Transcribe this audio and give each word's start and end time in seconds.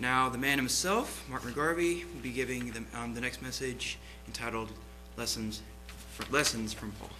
Now, 0.00 0.28
the 0.28 0.38
man 0.38 0.58
himself, 0.58 1.28
Mark 1.28 1.42
McGarvey, 1.42 2.04
will 2.04 2.20
be 2.22 2.30
giving 2.30 2.70
them, 2.70 2.86
um, 2.94 3.14
the 3.14 3.20
next 3.20 3.42
message 3.42 3.98
entitled 4.28 4.70
Lessons, 5.16 5.60
Lessons 6.30 6.72
from 6.72 6.92
Paul. 6.92 7.10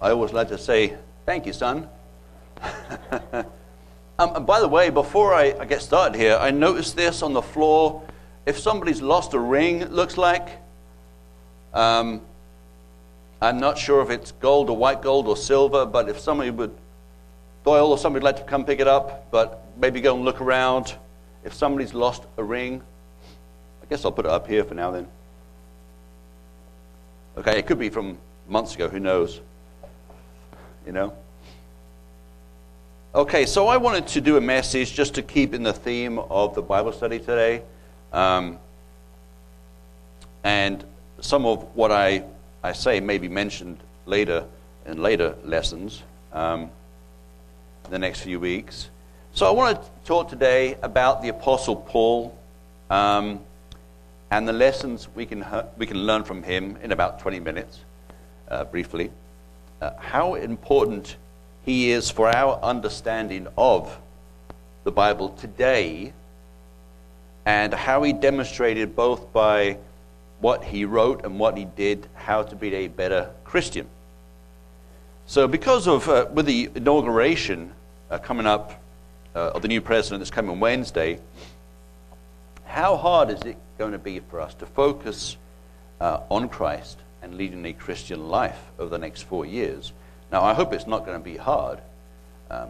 I 0.00 0.10
always 0.10 0.32
like 0.32 0.48
to 0.48 0.56
say, 0.56 0.96
thank 1.26 1.44
you, 1.44 1.52
son. 1.52 1.88
um, 2.62 3.44
and 4.18 4.46
by 4.46 4.60
the 4.60 4.68
way, 4.68 4.88
before 4.88 5.34
I, 5.34 5.54
I, 5.60 5.66
get 5.66 5.82
started 5.82 6.18
here, 6.18 6.38
I 6.40 6.50
noticed 6.50 6.96
this 6.96 7.20
on 7.20 7.34
the 7.34 7.42
floor. 7.42 8.02
If 8.48 8.58
somebody's 8.58 9.02
lost 9.02 9.34
a 9.34 9.38
ring, 9.38 9.82
it 9.82 9.92
looks 9.92 10.16
like, 10.16 10.48
um, 11.74 12.22
I'm 13.42 13.60
not 13.60 13.76
sure 13.76 14.00
if 14.00 14.08
it's 14.08 14.32
gold 14.32 14.70
or 14.70 14.76
white 14.78 15.02
gold 15.02 15.28
or 15.28 15.36
silver, 15.36 15.84
but 15.84 16.08
if 16.08 16.18
somebody 16.18 16.50
would, 16.50 16.74
Doyle 17.62 17.90
or 17.90 17.98
somebody 17.98 18.22
would 18.22 18.34
like 18.34 18.42
to 18.42 18.50
come 18.50 18.64
pick 18.64 18.80
it 18.80 18.88
up, 18.88 19.30
but 19.30 19.66
maybe 19.76 20.00
go 20.00 20.16
and 20.16 20.24
look 20.24 20.40
around. 20.40 20.94
If 21.44 21.52
somebody's 21.52 21.92
lost 21.92 22.22
a 22.38 22.42
ring, 22.42 22.80
I 23.82 23.86
guess 23.90 24.06
I'll 24.06 24.12
put 24.12 24.24
it 24.24 24.30
up 24.30 24.46
here 24.46 24.64
for 24.64 24.72
now 24.72 24.92
then. 24.92 25.06
Okay, 27.36 27.58
it 27.58 27.66
could 27.66 27.78
be 27.78 27.90
from 27.90 28.16
months 28.48 28.74
ago, 28.74 28.88
who 28.88 28.98
knows? 28.98 29.42
you 30.86 30.92
know? 30.92 31.12
Okay, 33.14 33.44
so 33.44 33.68
I 33.68 33.76
wanted 33.76 34.06
to 34.06 34.22
do 34.22 34.38
a 34.38 34.40
message 34.40 34.94
just 34.94 35.12
to 35.16 35.22
keep 35.22 35.52
in 35.52 35.62
the 35.62 35.74
theme 35.74 36.18
of 36.18 36.54
the 36.54 36.62
Bible 36.62 36.92
study 36.92 37.18
today. 37.18 37.62
Um, 38.12 38.58
and 40.44 40.84
some 41.20 41.44
of 41.46 41.74
what 41.74 41.92
I, 41.92 42.24
I 42.62 42.72
say 42.72 43.00
may 43.00 43.18
be 43.18 43.28
mentioned 43.28 43.78
later 44.06 44.44
in 44.86 45.02
later 45.02 45.36
lessons 45.44 46.02
um, 46.32 46.70
the 47.90 47.98
next 47.98 48.20
few 48.20 48.40
weeks. 48.40 48.88
So 49.32 49.46
I 49.46 49.50
want 49.50 49.82
to 49.82 49.88
talk 50.04 50.28
today 50.28 50.76
about 50.82 51.22
the 51.22 51.28
Apostle 51.28 51.76
Paul 51.76 52.36
um, 52.90 53.40
and 54.30 54.48
the 54.48 54.52
lessons 54.52 55.08
we 55.14 55.26
can, 55.26 55.44
we 55.76 55.86
can 55.86 55.98
learn 55.98 56.24
from 56.24 56.42
him 56.42 56.78
in 56.82 56.92
about 56.92 57.20
20 57.20 57.40
minutes, 57.40 57.80
uh, 58.48 58.64
briefly 58.64 59.10
uh, 59.80 59.90
how 59.98 60.34
important 60.34 61.16
he 61.64 61.90
is 61.90 62.10
for 62.10 62.28
our 62.34 62.58
understanding 62.62 63.46
of 63.56 63.96
the 64.84 64.90
Bible 64.90 65.30
today 65.30 66.12
and 67.48 67.72
how 67.72 68.02
he 68.02 68.12
demonstrated 68.12 68.94
both 68.94 69.32
by 69.32 69.78
what 70.40 70.62
he 70.62 70.84
wrote 70.84 71.24
and 71.24 71.38
what 71.38 71.56
he 71.56 71.64
did 71.64 72.06
how 72.12 72.42
to 72.42 72.54
be 72.54 72.74
a 72.74 72.88
better 72.88 73.30
Christian. 73.42 73.86
So, 75.24 75.48
because 75.48 75.88
of 75.88 76.06
uh, 76.10 76.26
with 76.30 76.44
the 76.44 76.68
inauguration 76.74 77.72
uh, 78.10 78.18
coming 78.18 78.44
up 78.44 78.78
uh, 79.34 79.52
of 79.54 79.62
the 79.62 79.68
new 79.68 79.80
president 79.80 80.20
that's 80.20 80.30
coming 80.30 80.60
Wednesday, 80.60 81.20
how 82.66 82.98
hard 82.98 83.30
is 83.30 83.40
it 83.40 83.56
going 83.78 83.92
to 83.92 83.98
be 83.98 84.20
for 84.20 84.42
us 84.42 84.52
to 84.56 84.66
focus 84.66 85.38
uh, 86.02 86.20
on 86.28 86.50
Christ 86.50 86.98
and 87.22 87.38
leading 87.38 87.64
a 87.64 87.72
Christian 87.72 88.28
life 88.28 88.60
over 88.78 88.90
the 88.90 88.98
next 88.98 89.22
four 89.22 89.46
years. 89.46 89.94
Now, 90.30 90.42
I 90.42 90.52
hope 90.52 90.74
it's 90.74 90.86
not 90.86 91.06
going 91.06 91.18
to 91.18 91.24
be 91.24 91.38
hard. 91.38 91.80
Um, 92.50 92.68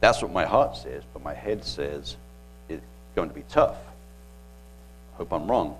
that's 0.00 0.20
what 0.20 0.32
my 0.32 0.44
heart 0.44 0.76
says, 0.76 1.02
but 1.14 1.22
my 1.22 1.32
head 1.32 1.64
says 1.64 2.16
going 3.14 3.28
to 3.28 3.34
be 3.34 3.44
tough. 3.48 3.76
I 5.14 5.18
hope 5.18 5.32
I'm 5.32 5.50
wrong. 5.50 5.76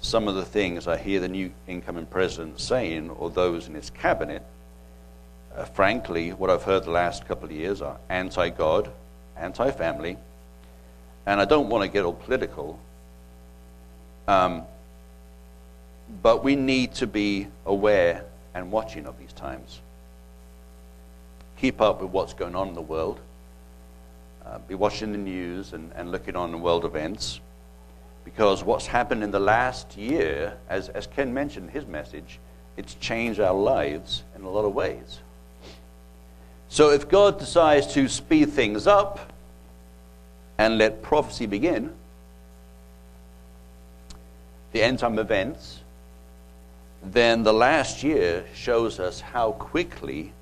Some 0.00 0.28
of 0.28 0.34
the 0.34 0.44
things 0.44 0.86
I 0.86 0.96
hear 0.96 1.20
the 1.20 1.28
new 1.28 1.52
incoming 1.66 2.06
president 2.06 2.60
saying, 2.60 3.10
or 3.10 3.30
those 3.30 3.66
in 3.68 3.74
his 3.74 3.90
cabinet, 3.90 4.42
uh, 5.56 5.64
frankly, 5.64 6.30
what 6.30 6.50
I've 6.50 6.62
heard 6.62 6.84
the 6.84 6.90
last 6.90 7.26
couple 7.26 7.46
of 7.46 7.52
years 7.52 7.80
are 7.80 7.98
anti 8.08 8.50
God, 8.50 8.90
anti 9.36 9.70
family, 9.70 10.18
and 11.24 11.40
I 11.40 11.44
don't 11.44 11.68
want 11.68 11.82
to 11.82 11.88
get 11.88 12.04
all 12.04 12.12
political. 12.12 12.78
Um, 14.28 14.62
but 16.22 16.44
we 16.44 16.56
need 16.56 16.94
to 16.94 17.06
be 17.06 17.48
aware 17.64 18.24
and 18.54 18.70
watching 18.70 19.06
of 19.06 19.18
these 19.18 19.32
times. 19.32 19.80
Keep 21.58 21.80
up 21.80 22.00
with 22.00 22.10
what's 22.10 22.34
going 22.34 22.54
on 22.54 22.68
in 22.68 22.74
the 22.74 22.82
world. 22.82 23.18
Uh, 24.46 24.58
be 24.68 24.76
watching 24.76 25.10
the 25.10 25.18
news 25.18 25.72
and, 25.72 25.90
and 25.96 26.12
looking 26.12 26.36
on 26.36 26.60
world 26.60 26.84
events. 26.84 27.40
Because 28.24 28.62
what's 28.62 28.86
happened 28.86 29.24
in 29.24 29.32
the 29.32 29.40
last 29.40 29.96
year, 29.96 30.56
as, 30.68 30.88
as 30.90 31.08
Ken 31.08 31.34
mentioned 31.34 31.66
in 31.66 31.72
his 31.72 31.86
message, 31.86 32.38
it's 32.76 32.94
changed 32.94 33.40
our 33.40 33.54
lives 33.54 34.22
in 34.36 34.42
a 34.42 34.50
lot 34.50 34.64
of 34.64 34.72
ways. 34.72 35.18
So 36.68 36.90
if 36.90 37.08
God 37.08 37.38
decides 37.38 37.92
to 37.94 38.08
speed 38.08 38.50
things 38.50 38.86
up 38.86 39.32
and 40.58 40.78
let 40.78 41.02
prophecy 41.02 41.46
begin, 41.46 41.92
the 44.72 44.82
end 44.82 45.00
time 45.00 45.18
events, 45.18 45.80
then 47.02 47.42
the 47.42 47.52
last 47.52 48.02
year 48.02 48.44
shows 48.54 49.00
us 49.00 49.20
how 49.20 49.52
quickly 49.52 50.32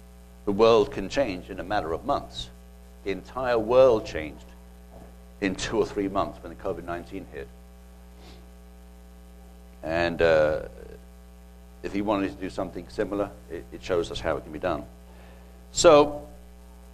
the 0.45 0.53
world 0.53 0.91
can 0.91 1.09
change 1.09 1.49
in 1.49 1.61
a 1.61 1.65
matter 1.65 1.93
of 1.93 2.05
months. 2.05 2.51
The 3.05 3.11
entire 3.11 3.59
world 3.59 4.07
changed 4.07 4.45
in 5.41 5.55
two 5.55 5.79
or 5.79 5.87
three 5.87 6.09
months 6.09 6.43
when 6.43 6.51
the 6.51 6.63
COVID 6.63 6.85
19 6.85 7.27
hit. 7.33 7.49
And 9.83 10.23
uh, 10.23 10.63
if 11.83 11.93
he 11.93 12.01
wanted 12.01 12.35
to 12.35 12.41
do 12.41 12.49
something 12.49 12.87
similar, 12.89 13.31
it, 13.51 13.65
it 13.73 13.83
shows 13.83 14.11
us 14.11 14.19
how 14.19 14.37
it 14.37 14.43
can 14.43 14.53
be 14.53 14.59
done. 14.59 14.85
So, 15.73 16.27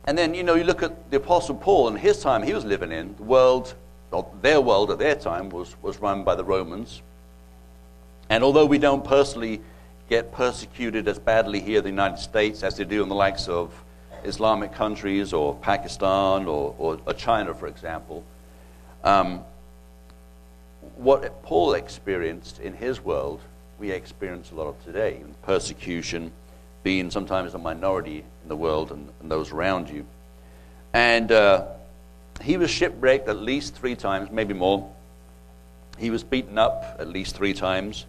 and 0.04 0.18
then, 0.18 0.34
you 0.34 0.42
know, 0.42 0.56
you 0.56 0.64
look 0.64 0.82
at 0.82 1.10
the 1.10 1.18
Apostle 1.18 1.54
Paul, 1.54 1.88
and 1.88 1.98
his 1.98 2.20
time 2.20 2.42
he 2.42 2.52
was 2.52 2.64
living 2.64 2.90
in, 2.90 3.14
the 3.16 3.22
world, 3.22 3.74
their 4.42 4.60
world 4.60 4.90
at 4.90 4.98
their 4.98 5.14
time 5.14 5.50
was, 5.50 5.76
was 5.82 5.98
run 5.98 6.24
by 6.24 6.34
the 6.34 6.42
Romans. 6.42 7.02
And 8.28 8.42
although 8.42 8.66
we 8.66 8.78
don't 8.78 9.04
personally 9.04 9.60
get 10.08 10.32
persecuted 10.32 11.06
as 11.06 11.18
badly 11.20 11.60
here 11.60 11.78
in 11.78 11.84
the 11.84 11.90
United 11.90 12.18
States 12.18 12.64
as 12.64 12.76
they 12.76 12.84
do 12.84 13.02
in 13.02 13.08
the 13.08 13.14
likes 13.14 13.46
of 13.48 13.72
Islamic 14.24 14.72
countries 14.72 15.32
or 15.32 15.54
Pakistan 15.56 16.46
or, 16.46 16.74
or, 16.78 16.98
or 17.06 17.12
China, 17.14 17.54
for 17.54 17.66
example, 17.66 18.24
um, 19.04 19.40
what 20.96 21.42
Paul 21.42 21.74
experienced 21.74 22.60
in 22.60 22.74
his 22.74 23.00
world, 23.02 23.40
we 23.78 23.90
experience 23.90 24.50
a 24.50 24.54
lot 24.54 24.66
of 24.66 24.84
today. 24.84 25.22
Persecution, 25.42 26.32
being 26.82 27.10
sometimes 27.10 27.54
a 27.54 27.58
minority 27.58 28.24
in 28.42 28.48
the 28.48 28.56
world 28.56 28.90
and, 28.90 29.08
and 29.20 29.30
those 29.30 29.52
around 29.52 29.88
you. 29.90 30.06
And 30.92 31.30
uh, 31.30 31.66
he 32.42 32.56
was 32.56 32.70
shipwrecked 32.70 33.28
at 33.28 33.36
least 33.36 33.74
three 33.74 33.94
times, 33.94 34.30
maybe 34.30 34.54
more. 34.54 34.90
He 35.98 36.10
was 36.10 36.24
beaten 36.24 36.58
up 36.58 36.96
at 36.98 37.08
least 37.08 37.36
three 37.36 37.52
times. 37.52 38.06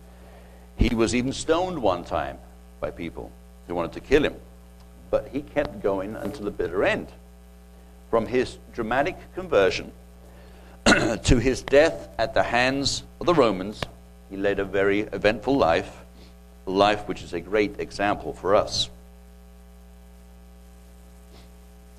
He 0.78 0.96
was 0.96 1.14
even 1.14 1.34
stoned 1.34 1.82
one 1.82 2.04
time 2.04 2.38
by 2.80 2.92
people 2.92 3.32
who 3.68 3.76
wanted 3.76 3.94
to 3.94 4.00
kill 4.00 4.24
him. 4.24 4.36
But 5.12 5.28
he 5.32 5.42
kept 5.42 5.84
going 5.84 6.16
until 6.16 6.46
the 6.46 6.52
bitter 6.52 6.84
end. 6.84 7.08
From 8.10 8.26
his 8.26 8.58
dramatic 8.74 9.18
conversion 9.36 9.92
to 10.86 11.38
his 11.38 11.62
death 11.62 12.10
at 12.18 12.34
the 12.34 12.44
hands 12.44 13.04
of 13.20 13.28
the 13.28 13.34
Romans, 13.34 13.82
he 14.30 14.38
led 14.38 14.60
a 14.60 14.66
very 14.66 15.02
eventful 15.02 15.56
life, 15.56 15.96
a 16.66 16.72
life 16.72 17.08
which 17.08 17.22
is 17.22 17.34
a 17.34 17.40
great 17.40 17.80
example 17.80 18.34
for 18.34 18.56
us. 18.56 18.90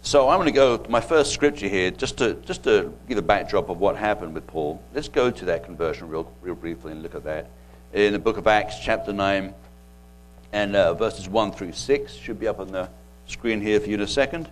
So 0.05 0.29
I'm 0.29 0.39
going 0.39 0.47
to 0.47 0.53
go 0.53 0.79
to 0.79 0.91
my 0.91 1.01
first 1.01 1.33
scripture 1.33 1.69
here, 1.69 1.91
just 1.93 2.19
to 2.19 2.35
just 2.35 2.65
to 2.65 2.93
give 3.09 3.19
a 3.19 3.23
backdrop 3.23 3.69
of 3.69 3.79
what 3.79 3.97
happened 3.97 4.35
with 4.35 4.47
Paul. 4.49 4.83
Let's 4.93 5.09
go 5.09 5.31
to 5.31 5.45
that 5.45 5.65
conversion 5.65 6.09
real, 6.09 6.31
real 6.43 6.57
briefly 6.57 6.91
and 6.91 7.03
look 7.03 7.15
at 7.15 7.25
that 7.25 7.51
in 7.93 8.13
the 8.13 8.19
book 8.19 8.37
of 8.37 8.47
Acts, 8.47 8.81
chapter 8.81 9.13
9, 9.13 9.55
and 10.53 10.77
uh, 10.77 10.95
verses 10.95 11.29
1 11.29 11.53
through 11.53 11.73
6. 11.73 12.15
Should 12.15 12.41
be 12.41 12.49
up 12.49 12.59
on 12.59 12.73
the 12.73 12.89
screen 13.27 13.61
here 13.61 13.81
for 13.81 13.89
you 13.89 13.95
in 13.95 14.01
a 14.01 14.07
second. 14.07 14.49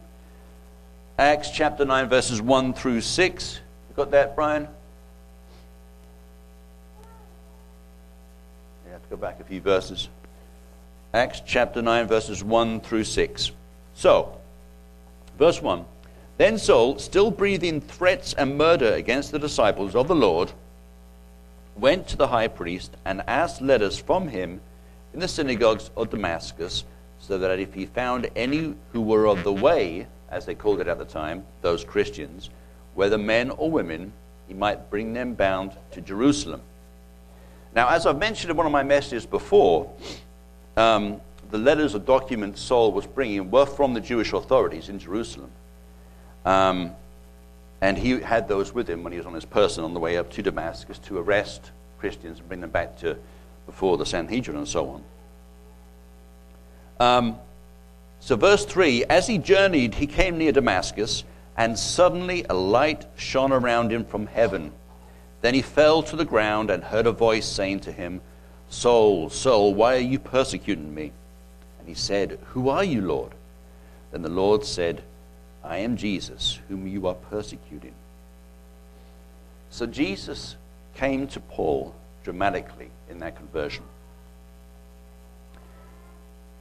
Acts 1.18 1.50
chapter 1.50 1.84
9, 1.84 2.08
verses 2.08 2.40
1 2.40 2.72
through 2.72 3.02
6. 3.02 3.60
You 3.88 3.96
got 3.96 4.10
that, 4.12 4.34
Brian? 4.34 4.66
You 8.86 8.92
have 8.92 9.02
to 9.02 9.08
go 9.10 9.16
back 9.16 9.38
a 9.40 9.44
few 9.44 9.60
verses. 9.60 10.08
Acts 11.12 11.42
chapter 11.44 11.82
9, 11.82 12.06
verses 12.06 12.42
1 12.42 12.80
through 12.80 13.04
6. 13.04 13.50
So, 13.94 14.32
verse 15.38 15.60
1 15.60 15.84
Then 16.38 16.56
Saul, 16.56 16.98
still 16.98 17.30
breathing 17.30 17.80
threats 17.80 18.32
and 18.34 18.56
murder 18.56 18.94
against 18.94 19.32
the 19.32 19.38
disciples 19.38 19.94
of 19.94 20.08
the 20.08 20.14
Lord, 20.14 20.52
went 21.76 22.08
to 22.08 22.16
the 22.16 22.28
high 22.28 22.48
priest 22.48 22.96
and 23.04 23.22
asked 23.26 23.60
letters 23.60 23.98
from 23.98 24.28
him 24.28 24.60
in 25.12 25.20
the 25.20 25.28
synagogues 25.28 25.90
of 25.96 26.10
Damascus, 26.10 26.84
so 27.20 27.38
that 27.38 27.58
if 27.58 27.74
he 27.74 27.86
found 27.86 28.28
any 28.34 28.74
who 28.92 29.00
were 29.00 29.26
of 29.26 29.44
the 29.44 29.52
way, 29.52 30.06
as 30.30 30.46
they 30.46 30.54
called 30.54 30.80
it 30.80 30.88
at 30.88 30.98
the 30.98 31.04
time, 31.04 31.44
those 31.62 31.84
Christians, 31.84 32.50
whether 32.94 33.18
men 33.18 33.50
or 33.50 33.70
women, 33.70 34.12
he 34.48 34.54
might 34.54 34.90
bring 34.90 35.12
them 35.12 35.34
bound 35.34 35.72
to 35.92 36.00
Jerusalem. 36.00 36.62
Now, 37.74 37.88
as 37.88 38.06
I've 38.06 38.18
mentioned 38.18 38.50
in 38.50 38.56
one 38.56 38.66
of 38.66 38.72
my 38.72 38.82
messages 38.82 39.26
before, 39.26 39.92
um, 40.76 41.20
the 41.50 41.58
letters 41.58 41.94
or 41.94 42.00
documents 42.00 42.60
Saul 42.60 42.92
was 42.92 43.06
bringing 43.06 43.50
were 43.50 43.66
from 43.66 43.94
the 43.94 44.00
Jewish 44.00 44.32
authorities 44.32 44.88
in 44.88 44.98
Jerusalem. 44.98 45.50
Um, 46.44 46.92
and 47.80 47.96
he 47.96 48.20
had 48.20 48.48
those 48.48 48.74
with 48.74 48.88
him 48.88 49.02
when 49.02 49.12
he 49.12 49.18
was 49.18 49.26
on 49.26 49.34
his 49.34 49.44
person 49.44 49.84
on 49.84 49.94
the 49.94 50.00
way 50.00 50.16
up 50.16 50.30
to 50.32 50.42
Damascus 50.42 50.98
to 51.00 51.18
arrest 51.18 51.70
Christians 51.98 52.38
and 52.38 52.48
bring 52.48 52.60
them 52.60 52.70
back 52.70 52.98
to 52.98 53.16
before 53.66 53.96
the 53.96 54.06
Sanhedrin 54.06 54.56
and 54.56 54.68
so 54.68 54.88
on. 54.88 55.02
Um, 57.00 57.38
so, 58.20 58.36
verse 58.36 58.64
3 58.66 59.06
As 59.06 59.26
he 59.26 59.38
journeyed, 59.38 59.94
he 59.94 60.06
came 60.06 60.38
near 60.38 60.52
Damascus, 60.52 61.24
and 61.56 61.76
suddenly 61.76 62.44
a 62.48 62.54
light 62.54 63.06
shone 63.16 63.50
around 63.50 63.90
him 63.90 64.04
from 64.04 64.26
heaven. 64.26 64.70
Then 65.40 65.54
he 65.54 65.62
fell 65.62 66.02
to 66.04 66.16
the 66.16 66.24
ground 66.24 66.70
and 66.70 66.84
heard 66.84 67.06
a 67.06 67.12
voice 67.12 67.46
saying 67.46 67.80
to 67.80 67.92
him, 67.92 68.20
Saul, 68.68 69.30
Saul, 69.30 69.74
why 69.74 69.96
are 69.96 70.00
you 70.00 70.18
persecuting 70.18 70.94
me? 70.94 71.12
And 71.78 71.88
he 71.88 71.94
said, 71.94 72.38
Who 72.48 72.68
are 72.68 72.84
you, 72.84 73.00
Lord? 73.00 73.32
Then 74.12 74.22
the 74.22 74.28
Lord 74.28 74.64
said, 74.64 75.02
I 75.64 75.78
am 75.78 75.96
Jesus, 75.96 76.58
whom 76.68 76.86
you 76.86 77.06
are 77.06 77.14
persecuting. 77.14 77.94
So 79.70 79.86
Jesus 79.86 80.56
came 80.94 81.26
to 81.28 81.40
Paul 81.40 81.94
dramatically 82.22 82.90
in 83.08 83.18
that 83.20 83.36
conversion. 83.36 83.84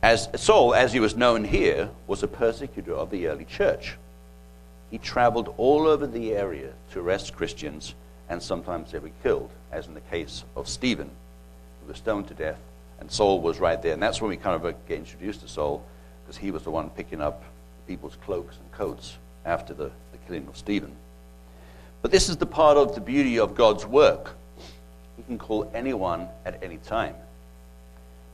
As 0.02 0.30
Saul, 0.36 0.74
as 0.74 0.94
he 0.94 1.02
was 1.02 1.18
known 1.18 1.44
here, 1.44 1.90
was 2.08 2.24
a 2.24 2.28
persecutor 2.28 2.94
of 2.94 3.12
the 3.12 3.28
early 3.28 3.44
church. 3.44 3.96
He 4.90 4.98
traveled 4.98 5.54
all 5.58 5.88
over 5.88 6.08
the 6.08 6.34
area 6.34 6.72
to 6.92 7.02
arrest 7.02 7.36
Christians, 7.36 7.94
and 8.30 8.42
sometimes 8.42 8.92
they 8.92 9.00
were 9.00 9.12
killed, 9.24 9.50
as 9.72 9.88
in 9.88 9.94
the 9.94 10.02
case 10.02 10.46
of 10.56 10.70
Stephen, 10.70 11.10
who 11.82 11.90
was 11.90 11.98
stoned 11.98 12.30
to 12.30 12.34
death, 12.34 12.60
and 13.00 13.12
Saul 13.12 13.42
was 13.42 13.60
right 13.60 13.82
there. 13.82 13.94
And 13.94 14.02
that's 14.02 14.22
when 14.22 14.30
we 14.30 14.38
kind 14.38 14.56
of 14.56 14.66
uh, 14.66 14.72
get 14.88 15.00
introduced 15.00 15.42
to 15.42 15.50
Saul, 15.50 15.84
because 16.24 16.38
he 16.38 16.52
was 16.52 16.64
the 16.64 16.72
one 16.72 16.90
picking 16.92 17.22
up 17.22 17.44
people's 17.86 18.16
cloaks 18.24 18.56
and 18.58 18.72
coats 18.72 19.18
after 19.46 19.74
the, 19.74 19.92
the 20.12 20.18
killing 20.26 20.48
of 20.48 20.56
Stephen. 20.56 20.92
But 22.02 22.12
this 22.12 22.30
is 22.30 22.38
the 22.38 22.46
part 22.46 22.78
of 22.78 22.96
the 22.96 23.02
beauty 23.02 23.38
of 23.38 23.54
God's 23.54 23.86
work. 23.86 24.34
He 25.18 25.24
can 25.24 25.38
call 25.38 25.70
anyone 25.74 26.30
at 26.46 26.64
any 26.64 26.78
time. 26.78 27.16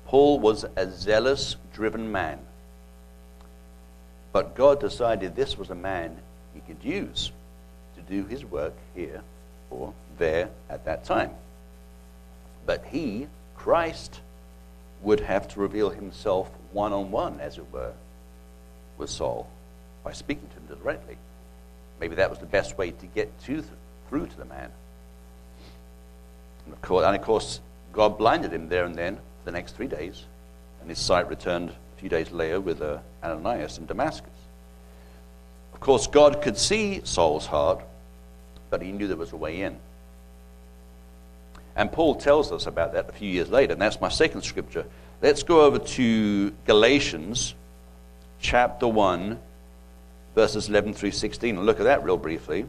Paul 0.06 0.40
was 0.40 0.66
a 0.76 0.90
zealous, 0.90 1.56
driven 1.74 2.12
man. 2.12 2.40
But 4.32 4.56
God 4.56 4.80
decided 4.80 5.36
this 5.36 5.58
was 5.58 5.70
a 5.70 5.76
man 5.76 6.18
he 6.54 6.62
could 6.62 6.84
use 6.84 7.32
to 7.96 8.02
do 8.02 8.26
his 8.28 8.46
work 8.46 8.74
here 8.94 9.22
or 9.70 9.94
there 10.18 10.50
at 10.70 10.86
that 10.86 11.06
time. 11.06 11.32
But 12.66 12.86
he, 12.86 13.28
Christ, 13.56 14.20
would 15.02 15.22
have 15.22 15.48
to 15.50 15.60
reveal 15.60 15.90
himself 15.90 16.50
one 16.72 16.94
on 16.94 17.12
one, 17.12 17.40
as 17.40 17.58
it 17.58 17.66
were, 17.72 17.94
with 18.98 19.10
Saul 19.10 19.48
by 20.04 20.14
speaking 20.14 20.48
to 20.50 20.56
him 20.56 20.80
directly. 20.80 21.18
Maybe 22.00 22.16
that 22.16 22.30
was 22.30 22.40
the 22.40 22.46
best 22.46 22.78
way 22.78 22.92
to 22.92 23.06
get 23.08 23.40
to, 23.44 23.64
through 24.10 24.28
to 24.28 24.38
the 24.38 24.46
man. 24.46 24.72
And 26.66 26.74
of, 26.74 26.82
course, 26.82 27.06
and 27.06 27.16
of 27.16 27.22
course, 27.22 27.60
God 27.94 28.18
blinded 28.18 28.52
him 28.52 28.70
there 28.70 28.86
and 28.86 28.96
then 28.96 29.20
the 29.46 29.52
next 29.52 29.76
three 29.76 29.88
days, 29.88 30.24
and 30.82 30.90
his 30.90 31.00
sight 31.00 31.30
returned 31.30 31.70
a 31.70 32.00
few 32.00 32.10
days 32.10 32.32
later 32.32 32.60
with 32.60 32.82
uh, 32.82 32.98
Ananias 33.24 33.78
in 33.78 33.86
Damascus. 33.86 34.30
Of 35.74 35.80
course, 35.80 36.08
God 36.08 36.42
could 36.42 36.58
see 36.58 37.02
Saul's 37.04 37.46
heart, 37.46 37.82
but 38.70 38.82
he 38.82 38.92
knew 38.92 39.08
there 39.08 39.16
was 39.16 39.32
a 39.32 39.38
way 39.38 39.62
in. 39.62 39.78
And 41.76 41.92
Paul 41.92 42.16
tells 42.16 42.52
us 42.52 42.68
about 42.68 42.94
that 42.94 43.10
a 43.10 43.12
few 43.12 43.30
years 43.30 43.50
later, 43.50 43.74
and 43.74 43.82
that's 43.82 44.02
my 44.02 44.10
second 44.10 44.42
scripture. 44.42 44.86
Let's 45.22 45.44
go 45.44 45.62
over 45.62 45.80
to 45.80 46.52
Galatians 46.66 47.54
chapter 48.40 48.88
1, 48.88 49.40
verses 50.34 50.70
11 50.70 50.94
through 50.94 51.12
16, 51.12 51.58
and 51.58 51.66
look 51.66 51.80
at 51.80 51.84
that 51.84 52.04
real 52.04 52.18
briefly. 52.18 52.66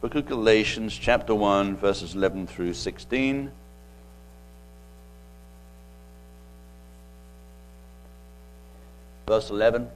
Book 0.00 0.14
of 0.14 0.26
Galatians, 0.26 0.96
chapter 0.96 1.34
1, 1.34 1.76
verses 1.76 2.14
11 2.14 2.46
through 2.46 2.74
16. 2.74 3.50
Verse 9.28 9.50
11. 9.50 9.88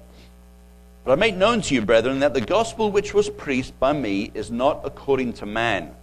But 1.04 1.12
I 1.12 1.14
make 1.14 1.34
known 1.34 1.62
to 1.62 1.74
you, 1.74 1.80
brethren, 1.80 2.20
that 2.20 2.34
the 2.34 2.40
gospel 2.42 2.90
which 2.90 3.14
was 3.14 3.30
preached 3.30 3.80
by 3.80 3.94
me 3.94 4.30
is 4.34 4.50
not 4.50 4.82
according 4.84 5.32
to 5.34 5.46
man. 5.46 5.94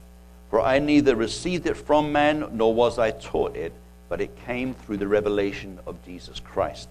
For 0.49 0.59
I 0.59 0.79
neither 0.79 1.15
received 1.15 1.67
it 1.67 1.77
from 1.77 2.11
man, 2.11 2.49
nor 2.53 2.73
was 2.73 2.97
I 2.97 3.11
taught 3.11 3.55
it, 3.55 3.71
but 4.09 4.19
it 4.19 4.45
came 4.45 4.73
through 4.73 4.97
the 4.97 5.07
revelation 5.07 5.79
of 5.85 6.03
Jesus 6.03 6.39
Christ. 6.39 6.89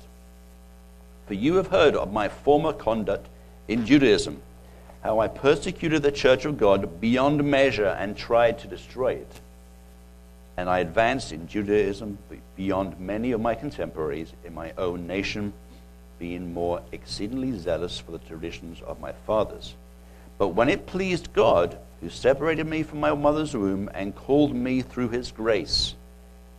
For 1.27 1.35
you 1.35 1.57
have 1.57 1.67
heard 1.67 1.97
of 1.97 2.13
my 2.13 2.29
former 2.29 2.73
conduct 2.73 3.27
in 3.67 3.85
Judaism, 3.85 4.41
how 5.03 5.19
I 5.19 5.27
persecuted 5.27 6.03
the 6.03 6.13
church 6.13 6.45
of 6.45 6.57
God 6.57 7.01
beyond 7.01 7.43
measure 7.43 7.97
and 7.99 8.17
tried 8.17 8.61
to 8.61 8.69
destroy 8.69 9.15
it. 9.15 9.41
And 10.57 10.71
I 10.71 10.79
advanced 10.79 11.33
in 11.33 11.49
Judaism 11.49 12.17
beyond 12.57 13.01
many 13.01 13.33
of 13.33 13.41
my 13.41 13.57
contemporaries 13.57 14.33
in 14.45 14.55
my 14.55 14.73
own 14.79 15.09
nation, 15.09 15.53
being 16.19 16.53
more 16.53 16.83
exceedingly 16.93 17.57
zealous 17.59 17.99
for 17.99 18.13
the 18.13 18.19
traditions 18.19 18.81
of 18.83 19.01
my 19.01 19.13
fathers. 19.27 19.75
But 20.39 20.49
when 20.49 20.69
it 20.69 20.87
pleased 20.87 21.33
God, 21.33 21.79
who 22.01 22.09
separated 22.11 22.67
me 22.67 22.83
from 22.83 23.01
my 23.01 23.13
mother's 23.13 23.57
womb 23.57 23.91
and 23.93 24.15
called 24.15 24.55
me 24.55 24.83
through 24.83 25.09
his 25.09 25.33
grace 25.33 25.95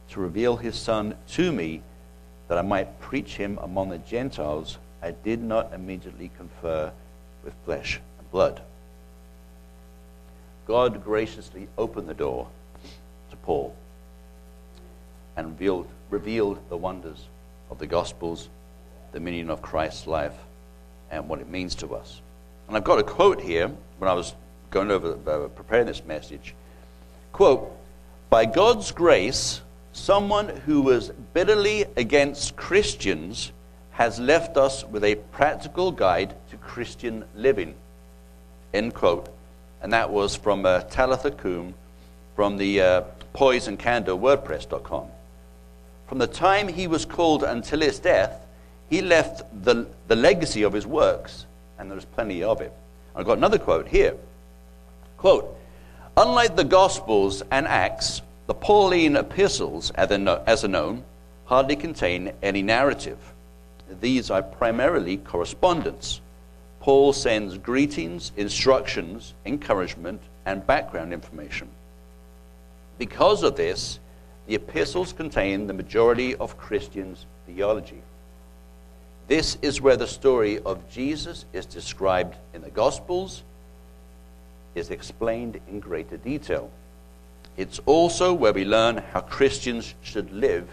to 0.09 0.19
reveal 0.19 0.57
his 0.57 0.75
Son 0.75 1.15
to 1.29 1.51
me, 1.51 1.81
that 2.47 2.57
I 2.57 2.61
might 2.61 2.99
preach 2.99 3.35
him 3.35 3.59
among 3.61 3.89
the 3.89 3.99
Gentiles, 3.99 4.77
I 5.01 5.11
did 5.11 5.41
not 5.41 5.73
immediately 5.73 6.31
confer 6.35 6.91
with 7.43 7.53
flesh 7.63 8.01
and 8.17 8.31
blood. 8.31 8.61
God 10.67 11.03
graciously 11.03 11.67
opened 11.77 12.09
the 12.09 12.13
door 12.13 12.47
to 13.31 13.35
Paul 13.37 13.75
and 15.37 15.47
revealed, 15.47 15.87
revealed 16.09 16.59
the 16.69 16.77
wonders 16.77 17.27
of 17.71 17.79
the 17.79 17.87
Gospels, 17.87 18.49
the 19.11 19.19
meaning 19.19 19.49
of 19.49 19.61
Christ's 19.61 20.07
life, 20.07 20.35
and 21.11 21.27
what 21.27 21.39
it 21.39 21.49
means 21.49 21.75
to 21.75 21.95
us. 21.95 22.21
And 22.67 22.77
I've 22.77 22.83
got 22.83 22.99
a 22.99 23.03
quote 23.03 23.41
here 23.41 23.71
when 23.97 24.09
I 24.09 24.13
was 24.13 24.33
going 24.69 24.91
over 24.91 25.17
uh, 25.27 25.47
preparing 25.49 25.87
this 25.87 26.03
message. 26.05 26.53
Quote, 27.31 27.71
by 28.29 28.45
God's 28.45 28.91
grace, 28.91 29.61
Someone 29.99 30.47
who 30.47 30.81
was 30.81 31.09
bitterly 31.33 31.85
against 31.97 32.55
Christians 32.55 33.51
has 33.91 34.19
left 34.19 34.55
us 34.55 34.85
with 34.85 35.03
a 35.03 35.15
practical 35.15 35.91
guide 35.91 36.33
to 36.51 36.57
Christian 36.57 37.25
living. 37.35 37.75
End 38.73 38.93
quote. 38.93 39.27
And 39.81 39.91
that 39.91 40.09
was 40.09 40.35
from 40.35 40.65
uh, 40.65 40.81
Talitha 40.83 41.31
Coombe 41.31 41.73
from 42.35 42.57
the 42.57 42.81
uh. 42.81 43.01
From 46.07 46.17
the 46.17 46.27
time 46.27 46.67
he 46.67 46.87
was 46.87 47.05
called 47.05 47.43
until 47.43 47.81
his 47.81 47.99
death, 47.99 48.45
he 48.89 49.01
left 49.01 49.43
the, 49.63 49.87
the 50.07 50.15
legacy 50.15 50.63
of 50.63 50.73
his 50.73 50.87
works, 50.87 51.45
and 51.77 51.89
there's 51.89 52.05
plenty 52.05 52.43
of 52.43 52.61
it. 52.61 52.73
I've 53.15 53.25
got 53.25 53.37
another 53.37 53.59
quote 53.59 53.87
here. 53.87 54.15
Quote, 55.17 55.55
Unlike 56.17 56.55
the 56.55 56.63
Gospels 56.63 57.43
and 57.51 57.67
Acts, 57.67 58.21
the 58.47 58.53
Pauline 58.53 59.15
epistles, 59.15 59.91
as 59.91 60.63
are 60.63 60.67
known, 60.67 61.03
hardly 61.45 61.75
contain 61.75 62.33
any 62.41 62.61
narrative. 62.61 63.17
These 64.01 64.29
are 64.29 64.41
primarily 64.41 65.17
correspondence. 65.17 66.21
Paul 66.79 67.13
sends 67.13 67.57
greetings, 67.57 68.31
instructions, 68.37 69.33
encouragement, 69.45 70.21
and 70.45 70.65
background 70.65 71.13
information. 71.13 71.67
Because 72.97 73.43
of 73.43 73.55
this, 73.55 73.99
the 74.47 74.55
epistles 74.55 75.13
contain 75.13 75.67
the 75.67 75.73
majority 75.73 76.35
of 76.35 76.57
Christians' 76.57 77.25
theology. 77.45 78.01
This 79.29 79.59
is 79.61 79.79
where 79.79 79.95
the 79.95 80.07
story 80.07 80.57
of 80.57 80.89
Jesus 80.89 81.45
is 81.53 81.67
described 81.67 82.35
in 82.55 82.63
the 82.63 82.71
Gospels, 82.71 83.43
is 84.73 84.89
explained 84.89 85.59
in 85.69 85.79
greater 85.79 86.17
detail. 86.17 86.71
It's 87.55 87.79
also 87.85 88.33
where 88.33 88.53
we 88.53 88.65
learn 88.65 88.97
how 88.97 89.21
Christians 89.21 89.93
should 90.01 90.33
live 90.33 90.67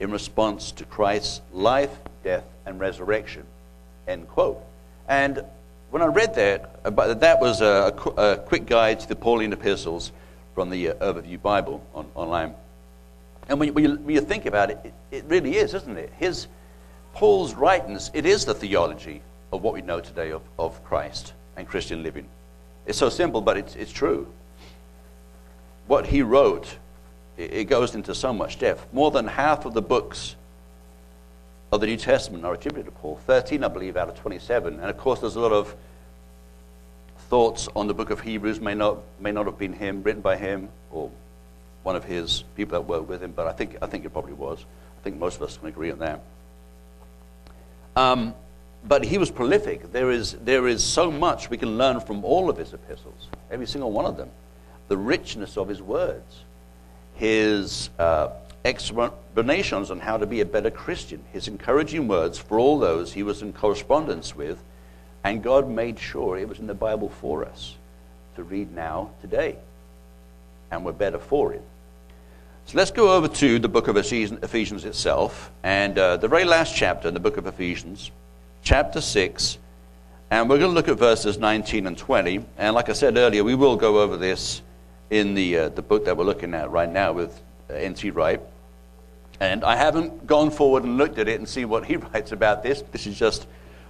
in 0.00 0.10
response 0.10 0.72
to 0.72 0.86
Christ's 0.86 1.42
life, 1.52 1.90
death, 2.24 2.44
and 2.64 2.80
resurrection. 2.80 3.44
End 4.06 4.26
quote. 4.28 4.56
And 5.06 5.44
when 5.90 6.00
I 6.00 6.06
read 6.06 6.34
that, 6.36 6.80
uh, 6.86 7.12
that 7.12 7.40
was 7.40 7.60
a, 7.60 7.94
a 8.16 8.38
quick 8.38 8.64
guide 8.64 9.00
to 9.00 9.08
the 9.08 9.16
Pauline 9.16 9.52
epistles 9.52 10.12
from 10.54 10.70
the 10.70 10.92
uh, 10.92 11.12
Overview 11.12 11.42
Bible 11.42 11.84
on, 11.94 12.06
online. 12.14 12.54
And 13.50 13.60
when 13.60 13.66
you, 13.66 13.74
when, 13.74 14.14
you, 14.14 14.22
think 14.22 14.46
about 14.46 14.70
it, 14.70 14.78
it, 14.82 14.94
it 15.10 15.24
really 15.26 15.56
is, 15.56 15.74
isn't 15.74 15.98
it? 15.98 16.10
His, 16.16 16.46
Paul's 17.14 17.54
writings, 17.54 18.10
it 18.14 18.26
is 18.26 18.44
the 18.44 18.54
theology 18.54 19.22
of 19.52 19.62
what 19.62 19.74
we 19.74 19.82
know 19.82 20.00
today 20.00 20.30
of, 20.30 20.42
of 20.58 20.82
Christ 20.84 21.32
and 21.56 21.66
Christian 21.66 22.02
living. 22.02 22.26
It's 22.86 22.98
so 22.98 23.08
simple, 23.08 23.40
but 23.40 23.56
it's, 23.56 23.74
it's 23.76 23.92
true. 23.92 24.26
What 25.86 26.06
he 26.06 26.22
wrote, 26.22 26.76
it, 27.36 27.64
goes 27.64 27.94
into 27.94 28.14
so 28.14 28.32
much 28.32 28.58
depth. 28.58 28.86
More 28.92 29.10
than 29.10 29.26
half 29.26 29.64
of 29.64 29.74
the 29.74 29.82
books 29.82 30.36
of 31.72 31.80
the 31.80 31.86
New 31.86 31.96
Testament 31.96 32.44
are 32.44 32.54
attributed 32.54 32.86
to 32.86 33.00
Paul. 33.00 33.20
13, 33.26 33.64
I 33.64 33.68
believe, 33.68 33.96
out 33.96 34.08
of 34.08 34.18
27. 34.18 34.74
And 34.74 34.84
of 34.84 34.96
course, 34.96 35.20
there's 35.20 35.36
a 35.36 35.40
lot 35.40 35.52
of 35.52 35.74
thoughts 37.28 37.68
on 37.76 37.86
the 37.86 37.94
book 37.94 38.10
of 38.10 38.20
Hebrews. 38.20 38.60
May 38.60 38.74
not, 38.74 38.98
may 39.20 39.32
not 39.32 39.46
have 39.46 39.58
been 39.58 39.72
him, 39.72 40.02
written 40.02 40.22
by 40.22 40.36
him, 40.36 40.68
or 40.90 41.10
one 41.82 41.96
of 41.96 42.04
his 42.04 42.44
people 42.56 42.72
that 42.72 42.86
worked 42.86 43.08
with 43.08 43.22
him, 43.22 43.32
but 43.32 43.46
I 43.46 43.52
think, 43.52 43.76
I 43.80 43.86
think 43.86 44.04
it 44.04 44.10
probably 44.10 44.32
was. 44.32 44.64
I 44.98 45.02
think 45.02 45.18
most 45.18 45.36
of 45.36 45.42
us 45.42 45.56
can 45.56 45.68
agree 45.68 45.90
on 45.90 45.98
that. 46.00 46.20
Um, 47.98 48.34
but 48.86 49.04
he 49.04 49.18
was 49.18 49.28
prolific. 49.28 49.90
There 49.90 50.12
is, 50.12 50.34
there 50.34 50.68
is 50.68 50.84
so 50.84 51.10
much 51.10 51.50
we 51.50 51.58
can 51.58 51.76
learn 51.76 51.98
from 51.98 52.24
all 52.24 52.48
of 52.48 52.56
his 52.56 52.72
epistles, 52.72 53.26
every 53.50 53.66
single 53.66 53.90
one 53.90 54.04
of 54.04 54.16
them. 54.16 54.30
The 54.86 54.96
richness 54.96 55.56
of 55.56 55.66
his 55.66 55.82
words, 55.82 56.44
his 57.16 57.90
uh, 57.98 58.28
explanations 58.64 59.90
on 59.90 59.98
how 59.98 60.16
to 60.16 60.26
be 60.26 60.40
a 60.40 60.44
better 60.44 60.70
Christian, 60.70 61.24
his 61.32 61.48
encouraging 61.48 62.06
words 62.06 62.38
for 62.38 62.60
all 62.60 62.78
those 62.78 63.12
he 63.12 63.24
was 63.24 63.42
in 63.42 63.52
correspondence 63.52 64.36
with, 64.36 64.62
and 65.24 65.42
God 65.42 65.68
made 65.68 65.98
sure 65.98 66.38
it 66.38 66.48
was 66.48 66.60
in 66.60 66.68
the 66.68 66.74
Bible 66.74 67.08
for 67.08 67.44
us 67.44 67.74
to 68.36 68.44
read 68.44 68.72
now, 68.72 69.10
today. 69.20 69.56
And 70.70 70.84
we're 70.84 70.92
better 70.92 71.18
for 71.18 71.52
it. 71.52 71.62
So 72.68 72.76
let's 72.76 72.90
go 72.90 73.16
over 73.16 73.28
to 73.28 73.58
the 73.58 73.66
book 73.66 73.88
of 73.88 73.96
Ephesians 73.96 74.84
itself, 74.84 75.50
and 75.62 75.98
uh, 75.98 76.18
the 76.18 76.28
very 76.28 76.44
last 76.44 76.76
chapter 76.76 77.08
in 77.08 77.14
the 77.14 77.20
book 77.20 77.38
of 77.38 77.46
Ephesians, 77.46 78.10
chapter 78.62 79.00
6, 79.00 79.56
and 80.30 80.50
we're 80.50 80.58
going 80.58 80.72
to 80.72 80.74
look 80.74 80.86
at 80.86 80.98
verses 80.98 81.38
19 81.38 81.86
and 81.86 81.96
20. 81.96 82.44
And 82.58 82.74
like 82.74 82.90
I 82.90 82.92
said 82.92 83.16
earlier, 83.16 83.42
we 83.42 83.54
will 83.54 83.76
go 83.76 84.00
over 84.00 84.18
this 84.18 84.60
in 85.08 85.32
the, 85.32 85.56
uh, 85.56 85.68
the 85.70 85.80
book 85.80 86.04
that 86.04 86.18
we're 86.18 86.26
looking 86.26 86.52
at 86.52 86.70
right 86.70 86.92
now 86.92 87.14
with 87.14 87.40
uh, 87.70 87.72
N.T. 87.72 88.10
Wright. 88.10 88.42
And 89.40 89.64
I 89.64 89.74
haven't 89.74 90.26
gone 90.26 90.50
forward 90.50 90.84
and 90.84 90.98
looked 90.98 91.18
at 91.18 91.26
it 91.26 91.38
and 91.38 91.48
see 91.48 91.64
what 91.64 91.86
he 91.86 91.96
writes 92.12 92.32
about 92.32 92.62
this. 92.62 92.82
This 92.92 93.06
is 93.06 93.18
just 93.18 93.46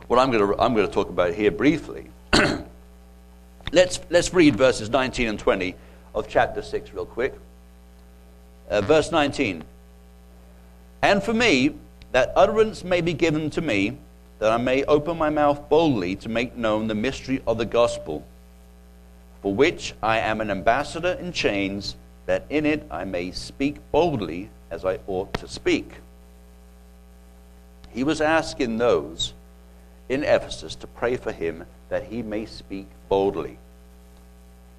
what 0.06 0.20
I'm 0.20 0.30
going 0.30 0.46
to, 0.46 0.62
I'm 0.62 0.74
going 0.74 0.86
to 0.86 0.94
talk 0.94 1.08
about 1.08 1.34
here 1.34 1.50
briefly. 1.50 2.10
let's, 3.72 3.98
let's 4.08 4.32
read 4.32 4.54
verses 4.54 4.88
19 4.88 5.26
and 5.26 5.38
20 5.40 5.74
of 6.14 6.28
chapter 6.28 6.62
6 6.62 6.92
real 6.92 7.06
quick. 7.06 7.34
Uh, 8.68 8.80
verse 8.82 9.10
19. 9.10 9.64
And 11.02 11.22
for 11.22 11.32
me, 11.32 11.74
that 12.12 12.32
utterance 12.36 12.84
may 12.84 13.00
be 13.00 13.12
given 13.12 13.50
to 13.50 13.60
me, 13.60 13.96
that 14.38 14.52
I 14.52 14.56
may 14.56 14.84
open 14.84 15.16
my 15.16 15.30
mouth 15.30 15.68
boldly 15.68 16.16
to 16.16 16.28
make 16.28 16.56
known 16.56 16.86
the 16.86 16.94
mystery 16.94 17.42
of 17.46 17.58
the 17.58 17.66
gospel, 17.66 18.24
for 19.42 19.54
which 19.54 19.94
I 20.02 20.18
am 20.18 20.40
an 20.40 20.50
ambassador 20.50 21.12
in 21.12 21.32
chains, 21.32 21.96
that 22.26 22.44
in 22.50 22.66
it 22.66 22.86
I 22.90 23.04
may 23.04 23.30
speak 23.30 23.76
boldly 23.90 24.50
as 24.70 24.84
I 24.84 24.98
ought 25.06 25.32
to 25.34 25.48
speak. 25.48 25.92
He 27.90 28.04
was 28.04 28.20
asking 28.20 28.76
those 28.76 29.32
in 30.08 30.24
Ephesus 30.24 30.74
to 30.76 30.86
pray 30.86 31.16
for 31.16 31.32
him 31.32 31.64
that 31.88 32.04
he 32.04 32.22
may 32.22 32.46
speak 32.46 32.86
boldly. 33.08 33.58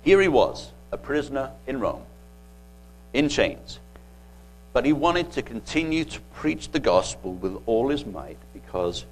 Here 0.02 0.22
he 0.22 0.28
was, 0.28 0.72
a 0.92 0.98
prisoner 0.98 1.52
in 1.68 1.80
Rome, 1.80 2.04
in 3.14 3.30
chains. 3.30 3.80
But 4.74 4.86
he 4.86 4.94
wanted 4.94 5.32
to 5.34 5.42
continue 5.42 6.06
to 6.06 6.20
preach 6.36 6.72
the 6.72 6.80
gospel 6.80 7.34
with 7.34 7.62
all 7.66 7.90
his 7.90 8.06
might 8.06 8.38
because 8.54 9.06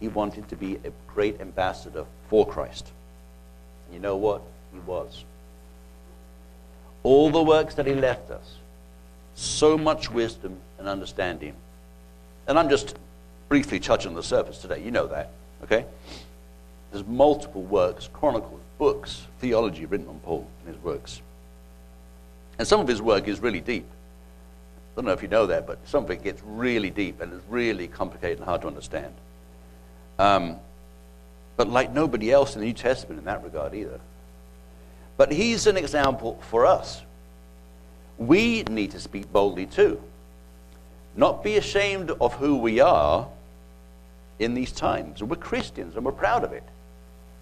he 0.00 0.08
wanted 0.08 0.48
to 0.48 0.56
be 0.56 0.76
a 0.76 0.92
great 1.06 1.40
ambassador 1.40 2.04
for 2.28 2.46
Christ. 2.46 2.90
You 3.92 3.98
know 3.98 4.16
what? 4.16 4.42
He 4.72 4.80
was. 4.80 5.24
All 7.02 7.30
the 7.30 7.42
works 7.42 7.74
that 7.74 7.86
he 7.86 7.94
left 7.94 8.30
us, 8.30 8.56
so 9.34 9.78
much 9.78 10.10
wisdom 10.10 10.56
and 10.78 10.88
understanding. 10.88 11.54
And 12.48 12.58
I'm 12.58 12.68
just 12.68 12.96
briefly 13.48 13.78
touching 13.78 14.14
the 14.14 14.22
surface 14.22 14.58
today. 14.58 14.82
You 14.82 14.90
know 14.90 15.06
that. 15.06 15.30
Okay? 15.62 15.84
There's 16.90 17.06
multiple 17.06 17.62
works, 17.62 18.08
chronicles, 18.12 18.60
books, 18.78 19.26
theology 19.38 19.86
written 19.86 20.08
on 20.08 20.18
Paul 20.20 20.46
and 20.64 20.74
his 20.74 20.82
works. 20.82 21.20
And 22.58 22.66
some 22.66 22.80
of 22.80 22.88
his 22.88 23.02
work 23.02 23.28
is 23.28 23.40
really 23.40 23.60
deep. 23.60 23.84
I 23.84 24.96
don't 24.96 25.04
know 25.04 25.12
if 25.12 25.22
you 25.22 25.28
know 25.28 25.46
that, 25.46 25.66
but 25.66 25.78
some 25.86 26.04
of 26.04 26.10
it 26.10 26.22
gets 26.24 26.42
really 26.44 26.90
deep 26.90 27.20
and 27.20 27.32
is 27.32 27.42
really 27.48 27.86
complicated 27.86 28.38
and 28.38 28.46
hard 28.46 28.62
to 28.62 28.66
understand. 28.66 29.12
Um, 30.18 30.56
but 31.56 31.68
like 31.68 31.92
nobody 31.92 32.32
else 32.32 32.54
in 32.54 32.60
the 32.60 32.66
New 32.66 32.72
Testament 32.72 33.18
in 33.18 33.26
that 33.26 33.44
regard 33.44 33.74
either. 33.74 34.00
But 35.16 35.32
he's 35.32 35.66
an 35.66 35.76
example 35.76 36.40
for 36.50 36.66
us. 36.66 37.02
We 38.18 38.62
need 38.62 38.92
to 38.92 39.00
speak 39.00 39.30
boldly 39.32 39.66
too. 39.66 40.00
Not 41.14 41.44
be 41.44 41.56
ashamed 41.56 42.10
of 42.10 42.34
who 42.34 42.56
we 42.56 42.80
are, 42.80 43.26
in 44.38 44.54
these 44.54 44.72
times. 44.72 45.22
We're 45.22 45.36
Christians 45.36 45.96
and 45.96 46.04
we're 46.04 46.12
proud 46.12 46.44
of 46.44 46.52
it. 46.52 46.62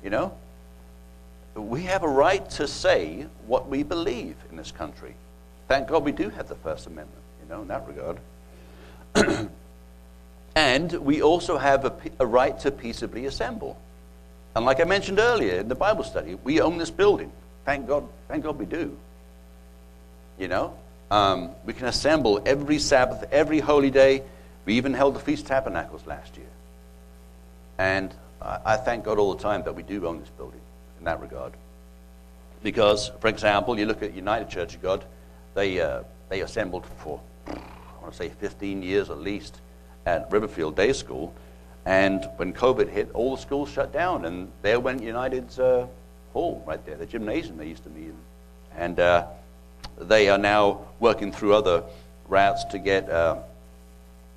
You 0.02 0.11
know? 0.11 0.33
We 1.54 1.82
have 1.82 2.02
a 2.02 2.08
right 2.08 2.49
to 2.50 2.66
say 2.66 3.26
what 3.46 3.68
we 3.68 3.82
believe 3.82 4.37
in 4.50 4.56
this 4.56 4.73
country. 4.73 5.14
Thank 5.68 5.88
God 5.88 6.04
we 6.04 6.12
do 6.12 6.28
have 6.30 6.49
the 6.49 6.56
First 6.56 6.87
Amendment, 6.87 7.23
you 7.42 7.49
know, 7.49 7.62
in 7.62 7.68
that 7.68 7.87
regard. 7.87 8.18
and 10.56 10.92
we 10.92 11.23
also 11.23 11.56
have 11.56 11.84
a, 11.84 11.92
a 12.18 12.26
right 12.26 12.58
to 12.61 12.70
peaceably 12.70 13.26
assemble. 13.26 13.78
And 14.56 14.64
like 14.64 14.80
I 14.80 14.84
mentioned 14.84 15.20
earlier 15.20 15.61
in 15.61 15.68
the 15.68 15.75
Bible 15.75 16.04
study, 16.04 16.34
we 16.34 16.61
own 16.61 16.78
this 16.78 16.90
building. 16.90 17.30
Thank 17.64 17.87
God, 17.87 18.06
thank 18.28 18.44
God 18.44 18.58
we 18.58 18.66
do. 18.66 18.96
You 20.38 20.49
know? 20.49 20.76
Um, 21.11 21.50
we 21.64 21.73
can 21.73 21.87
assemble 21.87 22.42
every 22.44 22.78
Sabbath, 22.78 23.25
every 23.30 23.61
holy 23.61 23.90
day. 23.90 24.23
We 24.64 24.75
even 24.75 24.92
held 24.92 25.14
the 25.14 25.20
Feast 25.20 25.46
Tabernacles 25.46 26.06
last 26.06 26.37
year. 26.37 26.46
And 27.78 28.12
I 28.40 28.76
thank 28.76 29.04
God 29.04 29.18
all 29.18 29.34
the 29.34 29.42
time 29.42 29.62
that 29.64 29.75
we 29.75 29.82
do 29.82 30.06
own 30.06 30.20
this 30.20 30.28
building 30.30 30.61
in 31.04 31.06
that 31.06 31.20
regard. 31.20 31.52
Because, 32.62 33.11
for 33.20 33.28
example, 33.28 33.78
you 33.78 33.84
look 33.84 34.02
at 34.02 34.14
United 34.14 34.49
Church 34.49 34.75
of 34.75 34.80
God, 34.80 35.04
they, 35.54 35.78
uh, 35.78 36.02
they 36.30 36.40
assembled 36.40 36.87
for, 36.87 37.20
I 37.46 37.52
want 38.00 38.12
to 38.12 38.16
say, 38.16 38.30
15 38.30 38.82
years 38.82 39.11
at 39.11 39.18
least 39.18 39.61
at 40.06 40.30
Riverfield 40.30 40.75
Day 40.75 40.94
School. 40.94 41.34
And 41.84 42.26
when 42.37 42.54
COVID 42.54 42.88
hit, 42.88 43.11
all 43.12 43.37
the 43.37 43.42
schools 43.42 43.70
shut 43.70 43.92
down, 43.92 44.25
and 44.25 44.50
there 44.62 44.80
went 44.80 45.02
United's 45.02 45.58
uh, 45.58 45.87
hall 46.32 46.64
right 46.66 46.82
there, 46.87 46.96
the 46.96 47.04
gymnasium 47.04 47.58
they 47.58 47.68
used 47.68 47.84
to 47.84 47.90
meet 47.90 48.06
in. 48.06 48.16
And 48.75 48.99
uh, 48.99 49.26
they 49.99 50.30
are 50.30 50.38
now 50.38 50.87
working 51.00 51.32
through 51.32 51.52
other 51.52 51.82
routes 52.28 52.64
to 52.64 52.78
get 52.78 53.11
uh, 53.11 53.37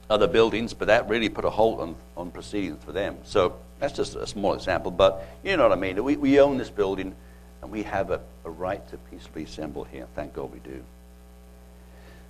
other 0.09 0.27
buildings, 0.27 0.73
but 0.73 0.87
that 0.89 1.07
really 1.07 1.29
put 1.29 1.45
a 1.45 1.49
halt 1.49 1.79
on, 1.79 1.95
on 2.17 2.29
proceedings 2.29 2.83
for 2.83 2.91
them. 2.91 3.15
So 3.23 3.55
that's 3.79 3.95
just 3.95 4.15
a 4.15 4.27
small 4.27 4.53
example, 4.53 4.91
but 4.91 5.27
you 5.43 5.57
know 5.57 5.63
what 5.63 5.77
I 5.77 5.79
mean. 5.79 6.03
We, 6.03 6.17
we 6.17 6.39
own 6.39 6.57
this 6.57 6.69
building, 6.69 7.15
and 7.61 7.71
we 7.71 7.83
have 7.83 8.11
a, 8.11 8.21
a 8.45 8.49
right 8.49 8.87
to 8.89 8.97
peacefully 8.97 9.43
assemble 9.43 9.83
here. 9.83 10.07
Thank 10.15 10.33
God 10.33 10.51
we 10.51 10.59
do. 10.59 10.83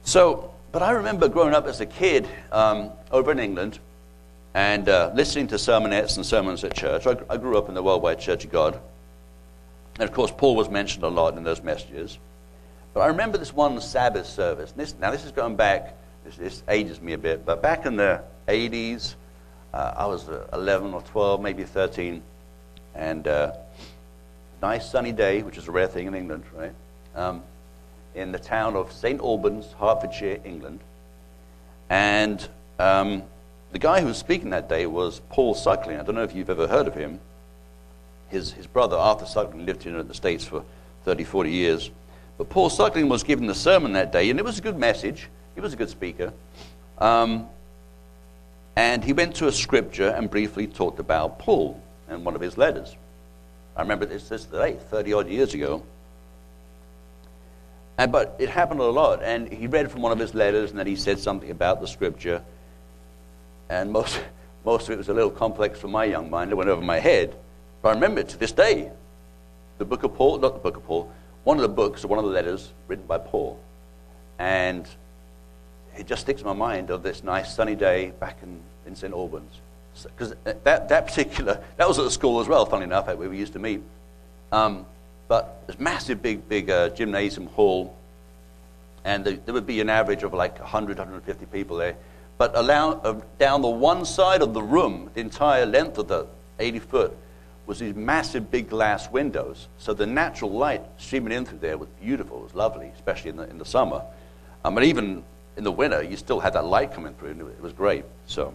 So, 0.04 0.54
but 0.72 0.82
I 0.82 0.92
remember 0.92 1.28
growing 1.28 1.54
up 1.54 1.68
as 1.68 1.80
a 1.82 1.86
kid 1.86 2.28
um, 2.52 2.92
over 3.12 3.32
in 3.32 3.40
England 3.40 3.80
and 4.54 4.88
uh, 4.90 5.12
listening 5.14 5.48
to 5.48 5.56
sermonettes 5.56 6.18
and 6.18 6.26
sermons 6.26 6.64
at 6.64 6.74
church. 6.74 7.06
I, 7.06 7.18
I 7.30 7.38
grew 7.38 7.58
up 7.58 7.70
in 7.70 7.76
the 7.76 7.84
Worldwide 7.84 8.20
Church 8.20 8.46
of 8.46 8.52
God. 8.52 8.80
And 10.00 10.08
of 10.08 10.14
course, 10.14 10.32
Paul 10.36 10.56
was 10.56 10.70
mentioned 10.70 11.04
a 11.04 11.10
lot 11.10 11.38
in 11.38 11.44
those 11.44 11.62
messages. 11.64 12.18
But 12.94 13.02
I 13.02 13.08
remember 13.08 13.38
this 13.38 13.54
one 13.54 13.80
Sabbath 13.82 14.28
service. 14.28 14.72
This, 14.72 14.96
now, 15.00 15.12
this 15.12 15.26
is 15.26 15.32
going 15.32 15.56
back 15.56 15.98
this, 16.28 16.36
this 16.36 16.64
ages 16.68 17.02
me 17.02 17.14
a 17.14 17.18
bit, 17.18 17.46
but 17.46 17.62
back 17.62 17.86
in 17.86 17.96
the 17.96 18.22
80s, 18.48 19.16
uh, 19.74 19.94
I 19.98 20.06
was 20.06 20.28
uh, 20.30 20.48
11 20.54 20.94
or 20.94 21.02
12, 21.02 21.42
maybe 21.42 21.64
13, 21.64 22.22
and 22.96 23.28
uh, 23.28 23.54
nice 24.62 24.90
sunny 24.90 25.12
day, 25.12 25.44
which 25.44 25.58
is 25.58 25.68
a 25.68 25.72
rare 25.72 25.88
thing 25.88 26.08
in 26.08 26.16
England, 26.16 26.44
right? 26.56 26.74
Um, 27.16 27.44
in 28.16 28.32
the 28.32 28.40
town 28.40 28.76
of 28.76 28.92
St. 28.92 29.20
Albans, 29.20 29.68
Hertfordshire, 29.80 30.40
England. 30.44 30.80
And 31.90 32.48
um, 32.80 33.24
the 33.72 33.80
guy 33.80 34.02
who 34.02 34.08
was 34.08 34.18
speaking 34.18 34.50
that 34.52 34.68
day 34.70 34.88
was 34.88 35.22
Paul 35.30 35.54
Suckling. 35.54 36.00
I 36.00 36.04
don't 36.04 36.16
know 36.16 36.24
if 36.24 36.36
you've 36.36 36.50
ever 36.50 36.68
heard 36.68 36.88
of 36.88 36.96
him. 36.96 37.20
His, 38.30 38.52
his 38.54 38.68
brother, 38.68 38.98
Arthur 38.98 39.26
Suckling, 39.26 39.66
lived 39.66 39.84
here 39.84 39.98
in 39.98 40.08
the 40.08 40.14
States 40.14 40.44
for 40.46 40.64
30, 41.06 41.24
40 41.24 41.52
years. 41.52 41.92
But 42.38 42.50
Paul 42.50 42.70
Suckling 42.70 43.08
was 43.08 43.24
giving 43.24 43.48
the 43.48 43.56
sermon 43.56 43.94
that 43.94 44.12
day, 44.12 44.30
and 44.30 44.40
it 44.40 44.46
was 44.46 44.60
a 44.60 44.62
good 44.62 44.78
message. 44.78 45.30
He 45.56 45.62
was 45.62 45.74
a 45.74 45.78
good 45.78 45.90
speaker. 45.90 46.34
Um, 46.98 47.48
and 48.78 49.04
he 49.04 49.12
went 49.12 49.34
to 49.38 49.48
a 49.48 49.52
scripture 49.52 50.10
and 50.10 50.30
briefly 50.30 50.68
talked 50.68 51.00
about 51.00 51.40
Paul 51.40 51.82
and 52.08 52.24
one 52.24 52.36
of 52.36 52.42
his 52.42 52.60
letters. 52.60 52.96
I 53.76 53.82
remember 53.82 54.06
this 54.06 54.30
this 54.30 54.46
day, 54.46 54.78
30 54.92 55.14
odd 55.14 55.28
years 55.28 55.56
ago. 55.56 55.82
And, 57.98 58.12
but 58.12 58.36
it 58.38 58.50
happened 58.50 58.80
a 58.80 58.84
lot. 58.84 59.24
And 59.24 59.52
he 59.52 59.66
read 59.66 59.90
from 59.90 60.04
one 60.04 60.12
of 60.12 60.20
his 60.20 60.36
letters, 60.36 60.70
and 60.70 60.78
then 60.78 60.86
he 60.86 60.96
said 60.96 61.18
something 61.18 61.50
about 61.50 61.82
the 61.82 61.88
scripture. 61.88 62.44
And 63.68 63.92
most, 63.92 64.22
most 64.64 64.88
of 64.88 64.92
it 64.92 64.98
was 64.98 65.10
a 65.10 65.14
little 65.14 65.32
complex 65.32 65.80
for 65.80 65.88
my 65.88 66.06
young 66.06 66.30
mind. 66.30 66.52
It 66.52 66.56
went 66.56 66.70
over 66.70 66.84
my 66.84 67.00
head. 67.00 67.36
But 67.82 67.90
I 67.90 67.94
remember 67.94 68.22
it 68.22 68.30
to 68.30 68.38
this 68.38 68.52
day. 68.52 68.92
the 69.80 69.86
book 69.86 70.04
of 70.04 70.14
Paul, 70.14 70.38
not 70.38 70.54
the 70.54 70.60
book 70.60 70.78
of 70.78 70.86
Paul, 70.86 71.12
one 71.46 71.58
of 71.58 71.64
the 71.64 71.70
books, 71.70 72.06
one 72.06 72.20
of 72.20 72.26
the 72.26 72.32
letters 72.32 72.72
written 72.88 73.08
by 73.08 73.18
Paul. 73.18 73.60
And 74.38 74.88
it 75.98 76.06
just 76.06 76.22
sticks 76.22 76.42
in 76.42 76.48
my 76.48 76.54
mind 76.54 76.90
of 76.90 77.04
this 77.04 77.24
nice 77.24 77.54
sunny 77.54 77.76
day 77.76 78.12
back 78.20 78.38
in, 78.44 78.60
in 78.86 78.96
St. 78.96 79.14
Albans. 79.14 79.52
Because 80.04 80.36
that, 80.44 80.64
that 80.90 81.08
particular, 81.08 81.62
that 81.78 81.88
was 81.88 81.98
at 81.98 82.06
the 82.06 82.12
school 82.12 82.40
as 82.40 82.48
well, 82.48 82.66
funny 82.66 82.84
enough, 82.84 83.08
where 83.08 83.30
we 83.30 83.38
used 83.38 83.54
to 83.54 83.60
meet. 83.60 83.82
Um, 84.52 84.86
but 85.28 85.66
this 85.68 85.80
massive, 85.80 86.22
big, 86.22 86.48
big 86.48 86.70
uh, 86.70 86.90
gymnasium 86.90 87.48
hall, 87.48 87.96
and 89.04 89.26
the, 89.26 89.34
there 89.46 89.54
would 89.54 89.66
be 89.68 89.82
an 89.82 89.90
average 89.90 90.24
of 90.24 90.34
like 90.34 90.60
100, 90.60 90.98
150 90.98 91.46
people 91.48 91.78
there. 91.78 91.96
But 92.38 92.56
allow, 92.56 92.92
uh, 92.92 93.20
down 93.40 93.62
the 93.62 93.68
one 93.68 94.06
side 94.06 94.42
of 94.42 94.54
the 94.54 94.62
room, 94.62 95.10
the 95.16 95.22
entire 95.22 95.66
length 95.66 95.98
of 95.98 96.08
the 96.08 96.28
80 96.60 96.80
foot, 96.80 97.18
was 97.66 97.80
these 97.80 97.96
massive 97.96 98.50
big 98.50 98.70
glass 98.70 99.12
windows. 99.12 99.68
So 99.78 99.94
the 99.94 100.06
natural 100.06 100.52
light 100.52 100.84
streaming 100.98 101.34
in 101.34 101.46
through 101.46 101.60
there 101.60 101.78
was 101.78 101.90
beautiful. 102.02 102.40
It 102.40 102.44
was 102.44 102.56
lovely, 102.56 102.88
especially 102.96 103.32
in 103.32 103.38
the, 103.38 103.50
in 103.50 103.58
the 103.58 103.66
summer. 103.66 104.04
Um, 104.64 104.82
even 104.82 105.24
in 105.58 105.64
the 105.64 105.72
winter, 105.72 106.04
you 106.04 106.16
still 106.16 106.40
had 106.40 106.54
that 106.54 106.66
light 106.66 106.94
coming 106.94 107.14
through, 107.16 107.32
and 107.32 107.42
it 107.42 107.62
was 107.62 107.74
great. 107.74 108.06
So 108.28 108.54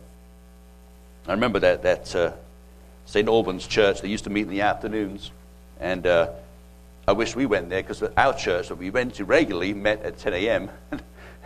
I 1.26 1.32
remember 1.32 1.58
that, 1.58 1.82
that 1.82 2.14
uh, 2.14 2.32
St. 3.06 3.28
Albans 3.28 3.66
church, 3.66 4.00
they 4.00 4.08
used 4.08 4.24
to 4.24 4.30
meet 4.30 4.42
in 4.42 4.50
the 4.50 4.60
afternoons. 4.62 5.32
And 5.80 6.06
uh, 6.06 6.30
I 7.06 7.12
wish 7.12 7.34
we 7.34 7.46
went 7.46 7.68
there 7.68 7.82
because 7.82 8.02
our 8.16 8.34
church 8.34 8.68
that 8.68 8.76
we 8.76 8.90
went 8.90 9.14
to 9.14 9.24
regularly 9.24 9.74
met 9.74 10.02
at 10.02 10.18
10 10.18 10.32
a.m. 10.34 10.70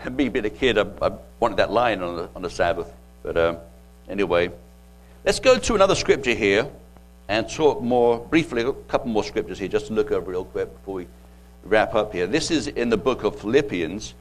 and 0.04 0.16
me 0.16 0.28
being 0.28 0.44
a 0.44 0.50
kid, 0.50 0.78
I, 0.78 0.86
I, 1.00 1.12
wanted 1.40 1.56
that 1.56 1.70
line 1.70 2.02
on 2.02 2.16
the, 2.16 2.28
on 2.36 2.42
the 2.42 2.50
Sabbath. 2.50 2.92
But 3.22 3.36
um, 3.36 3.58
anyway, 4.08 4.50
let's 5.24 5.40
go 5.40 5.58
to 5.58 5.74
another 5.74 5.94
scripture 5.94 6.34
here 6.34 6.68
and 7.28 7.48
talk 7.48 7.82
more 7.82 8.18
briefly, 8.18 8.62
a 8.62 8.72
couple 8.72 9.08
more 9.08 9.24
scriptures 9.24 9.58
here 9.58 9.68
just 9.68 9.88
to 9.88 9.92
look 9.92 10.12
over 10.12 10.30
real 10.30 10.44
quick 10.44 10.72
before 10.72 10.94
we 10.94 11.06
wrap 11.64 11.94
up 11.94 12.12
here. 12.12 12.26
This 12.26 12.50
is 12.50 12.68
in 12.68 12.88
the 12.88 12.96
book 12.96 13.24
of 13.24 13.38
Philippians, 13.40 14.14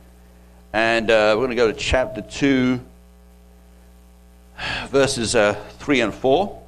and 0.75 1.09
uh, 1.09 1.31
we're 1.37 1.47
going 1.47 1.51
to 1.51 1.55
go 1.55 1.71
to 1.71 1.77
chapter 1.77 2.21
2, 2.21 2.81
verses 4.87 5.33
uh, 5.33 5.53
3 5.79 6.01
and 6.01 6.13
4. 6.13 6.63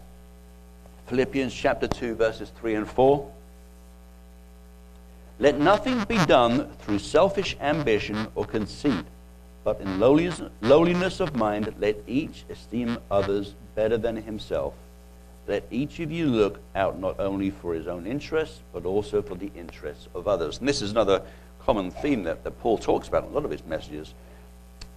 Philippians 1.07 1.53
chapter 1.53 1.89
2, 1.89 2.15
verses 2.15 2.49
3 2.57 2.75
and 2.75 2.89
4. 2.89 3.29
Let 5.39 5.59
nothing 5.59 6.05
be 6.05 6.15
done 6.25 6.71
through 6.79 6.99
selfish 6.99 7.57
ambition 7.59 8.29
or 8.33 8.45
conceit, 8.45 9.03
but 9.65 9.81
in 9.81 9.99
lowliness 9.99 11.19
of 11.19 11.35
mind 11.35 11.75
let 11.77 11.97
each 12.07 12.45
esteem 12.49 12.99
others 13.11 13.55
better 13.75 13.97
than 13.97 14.15
himself. 14.15 14.73
Let 15.47 15.65
each 15.69 15.99
of 15.99 16.13
you 16.13 16.27
look 16.27 16.61
out 16.75 16.97
not 16.97 17.19
only 17.19 17.49
for 17.49 17.73
his 17.73 17.87
own 17.87 18.07
interests, 18.07 18.61
but 18.71 18.85
also 18.85 19.21
for 19.21 19.35
the 19.35 19.51
interests 19.53 20.07
of 20.15 20.29
others. 20.29 20.59
And 20.59 20.67
this 20.67 20.81
is 20.81 20.91
another 20.91 21.23
common 21.67 21.91
theme 21.91 22.23
that, 22.23 22.45
that 22.45 22.59
Paul 22.61 22.77
talks 22.77 23.09
about 23.09 23.25
in 23.25 23.29
a 23.31 23.33
lot 23.33 23.43
of 23.43 23.51
his 23.51 23.63
messages. 23.65 24.13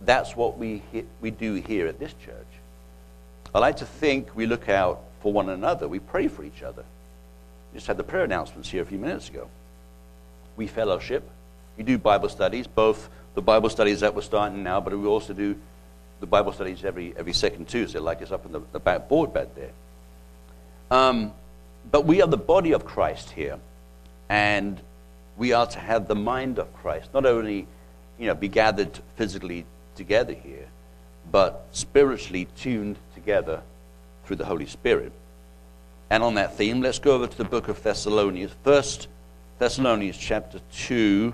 That's 0.03 0.37
what 0.37 0.57
we, 0.57 0.83
we 1.21 1.33
do 1.33 1.55
here 1.55 1.89
at 1.89 1.99
this 1.99 2.15
church. 2.25 2.47
I 3.53 3.59
like 3.59 3.79
to 3.79 3.85
think 3.85 4.37
we 4.37 4.47
look 4.47 4.69
out 4.69 5.03
for 5.21 5.33
one 5.33 5.49
another. 5.49 5.89
We 5.89 5.99
pray 5.99 6.29
for 6.29 6.45
each 6.45 6.63
other. 6.63 6.85
We 7.73 7.79
just 7.79 7.89
had 7.89 7.97
the 7.97 8.05
prayer 8.05 8.23
announcements 8.23 8.71
here 8.71 8.83
a 8.83 8.87
few 8.87 8.99
minutes 8.99 9.29
ago. 9.29 9.51
We 10.57 10.69
fellowship. 10.69 11.29
We 11.77 11.83
do 11.83 11.99
Bible 11.99 12.29
studies, 12.29 12.69
both 12.69 13.09
the 13.35 13.43
Bible 13.43 13.69
studies 13.69 14.01
that 14.01 14.15
we're 14.15 14.23
starting 14.23 14.63
now, 14.63 14.81
but 14.81 14.97
we 14.97 15.07
also 15.07 15.33
do 15.33 15.57
the 16.21 16.27
Bible 16.27 16.53
studies 16.53 16.85
every, 16.85 17.15
every 17.17 17.33
second 17.33 17.67
Tuesday, 17.67 17.99
like 17.99 18.21
it's 18.21 18.31
up 18.31 18.47
in 18.47 18.53
the, 18.53 18.61
the 18.71 18.79
back 18.79 19.09
board 19.09 19.35
back 19.35 19.49
there. 19.57 19.73
Um, 20.91 21.33
but 21.91 22.07
we 22.07 22.23
are 22.23 22.29
the 22.29 22.37
body 22.37 22.73
of 22.73 22.85
Christ 22.85 23.31
here, 23.31 23.59
and 24.29 24.81
we 25.41 25.55
are 25.55 25.67
to 25.67 25.81
have 25.81 26.07
the 26.07 26.15
mind 26.15 26.59
of 26.59 26.71
Christ, 26.75 27.15
not 27.15 27.25
only 27.25 27.67
you 28.19 28.27
know, 28.27 28.35
be 28.35 28.47
gathered 28.47 29.01
physically 29.17 29.65
together 29.97 30.35
here, 30.35 30.69
but 31.33 31.67
spiritually 31.73 32.47
tuned 32.59 32.97
together 33.15 33.63
through 34.27 34.37
the 34.37 34.45
Holy 34.45 34.67
Spirit. 34.67 35.13
And 36.11 36.23
on 36.23 36.35
that 36.35 36.59
theme, 36.59 36.83
let's 36.83 36.99
go 36.99 37.13
over 37.13 37.27
to 37.27 37.39
the 37.39 37.47
book 37.47 37.69
of 37.69 37.83
Thessalonians, 37.83 38.53
First 38.65 39.09
Thessalonians 39.59 40.19
chapter 40.19 40.61
2, 40.75 41.33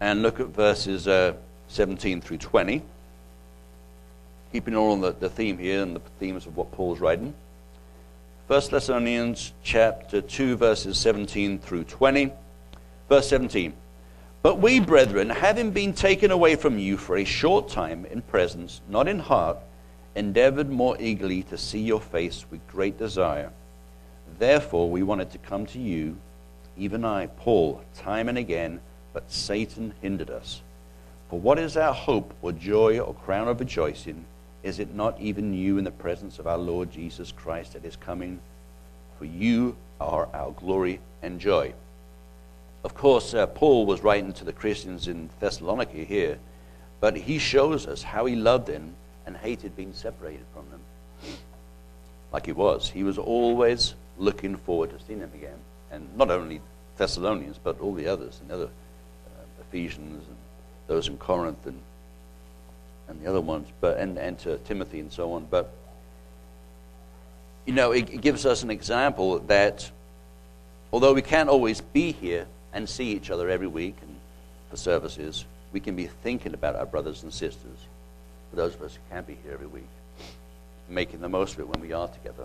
and 0.00 0.20
look 0.20 0.38
at 0.38 0.48
verses 0.48 1.08
uh, 1.08 1.32
17 1.68 2.20
through 2.20 2.36
20. 2.36 2.82
Keeping 4.52 4.76
on 4.76 5.00
the, 5.00 5.12
the 5.12 5.30
theme 5.30 5.56
here 5.56 5.82
and 5.82 5.96
the 5.96 6.00
themes 6.20 6.44
of 6.44 6.54
what 6.54 6.70
Paul's 6.70 7.00
writing. 7.00 7.32
1 8.48 8.62
Thessalonians 8.70 9.54
chapter 9.62 10.20
2, 10.20 10.56
verses 10.56 10.98
17 10.98 11.58
through 11.60 11.84
20. 11.84 12.30
Verse 13.08 13.28
17. 13.28 13.72
But 14.42 14.58
we, 14.58 14.80
brethren, 14.80 15.30
having 15.30 15.70
been 15.70 15.92
taken 15.92 16.30
away 16.30 16.56
from 16.56 16.78
you 16.78 16.96
for 16.96 17.16
a 17.16 17.24
short 17.24 17.68
time 17.68 18.06
in 18.06 18.22
presence, 18.22 18.80
not 18.88 19.08
in 19.08 19.18
heart, 19.18 19.58
endeavored 20.14 20.70
more 20.70 20.96
eagerly 21.00 21.42
to 21.44 21.58
see 21.58 21.80
your 21.80 22.00
face 22.00 22.44
with 22.50 22.66
great 22.68 22.98
desire. 22.98 23.50
Therefore, 24.38 24.90
we 24.90 25.02
wanted 25.02 25.30
to 25.32 25.38
come 25.38 25.66
to 25.66 25.78
you, 25.78 26.16
even 26.76 27.04
I, 27.04 27.26
Paul, 27.26 27.82
time 27.94 28.28
and 28.28 28.38
again, 28.38 28.80
but 29.12 29.30
Satan 29.30 29.94
hindered 30.00 30.30
us. 30.30 30.62
For 31.30 31.40
what 31.40 31.58
is 31.58 31.76
our 31.76 31.94
hope 31.94 32.34
or 32.42 32.52
joy 32.52 32.98
or 32.98 33.14
crown 33.14 33.48
of 33.48 33.60
rejoicing? 33.60 34.24
Is 34.62 34.78
it 34.78 34.94
not 34.94 35.20
even 35.20 35.54
you 35.54 35.78
in 35.78 35.84
the 35.84 35.90
presence 35.90 36.38
of 36.38 36.46
our 36.46 36.58
Lord 36.58 36.90
Jesus 36.90 37.32
Christ 37.32 37.72
that 37.72 37.84
is 37.84 37.96
coming? 37.96 38.40
For 39.18 39.24
you 39.24 39.76
are 40.00 40.28
our 40.32 40.52
glory 40.52 41.00
and 41.22 41.40
joy. 41.40 41.72
Of 42.86 42.94
course, 42.94 43.34
uh, 43.34 43.48
Paul 43.48 43.84
was 43.84 44.04
writing 44.04 44.32
to 44.34 44.44
the 44.44 44.52
Christians 44.52 45.08
in 45.08 45.28
Thessalonica 45.40 46.04
here, 46.04 46.38
but 47.00 47.16
he 47.16 47.36
shows 47.36 47.84
us 47.84 48.00
how 48.00 48.26
he 48.26 48.36
loved 48.36 48.68
them 48.68 48.94
and 49.26 49.36
hated 49.36 49.74
being 49.74 49.92
separated 49.92 50.44
from 50.54 50.70
them. 50.70 50.80
Like 52.32 52.46
he 52.46 52.52
was. 52.52 52.88
He 52.88 53.02
was 53.02 53.18
always 53.18 53.96
looking 54.18 54.54
forward 54.54 54.90
to 54.90 55.04
seeing 55.04 55.18
them 55.18 55.32
again. 55.34 55.58
And 55.90 56.16
not 56.16 56.30
only 56.30 56.60
Thessalonians, 56.96 57.58
but 57.58 57.80
all 57.80 57.92
the 57.92 58.06
others, 58.06 58.38
and 58.40 58.50
the 58.50 58.54
other 58.54 58.66
uh, 58.66 59.62
Ephesians 59.62 60.24
and 60.24 60.36
those 60.86 61.08
in 61.08 61.18
Corinth 61.18 61.66
and 61.66 61.80
and 63.08 63.20
the 63.20 63.28
other 63.28 63.40
ones, 63.40 63.66
but 63.80 63.98
and, 63.98 64.16
and 64.16 64.38
to 64.38 64.58
Timothy 64.58 65.00
and 65.00 65.10
so 65.10 65.32
on. 65.32 65.48
But 65.50 65.72
you 67.64 67.72
know, 67.72 67.90
it, 67.90 68.10
it 68.10 68.20
gives 68.20 68.46
us 68.46 68.62
an 68.62 68.70
example 68.70 69.40
that 69.40 69.90
although 70.92 71.14
we 71.14 71.22
can't 71.22 71.48
always 71.48 71.80
be 71.80 72.12
here 72.12 72.46
and 72.76 72.86
see 72.86 73.12
each 73.12 73.30
other 73.30 73.48
every 73.48 73.66
week 73.66 73.96
and 74.02 74.14
for 74.68 74.76
services, 74.76 75.46
we 75.72 75.80
can 75.80 75.96
be 75.96 76.06
thinking 76.06 76.52
about 76.52 76.76
our 76.76 76.84
brothers 76.84 77.22
and 77.22 77.32
sisters. 77.32 77.78
For 78.50 78.56
those 78.56 78.74
of 78.74 78.82
us 78.82 78.94
who 78.94 79.00
can't 79.14 79.26
be 79.26 79.38
here 79.42 79.54
every 79.54 79.66
week, 79.66 79.88
making 80.86 81.22
the 81.22 81.28
most 81.28 81.54
of 81.54 81.60
it 81.60 81.68
when 81.68 81.80
we 81.80 81.94
are 81.94 82.06
together. 82.06 82.44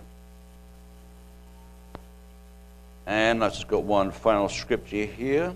And 3.06 3.44
I've 3.44 3.52
just 3.52 3.68
got 3.68 3.84
one 3.84 4.12
final 4.12 4.48
scripture 4.48 5.06
here. 5.06 5.54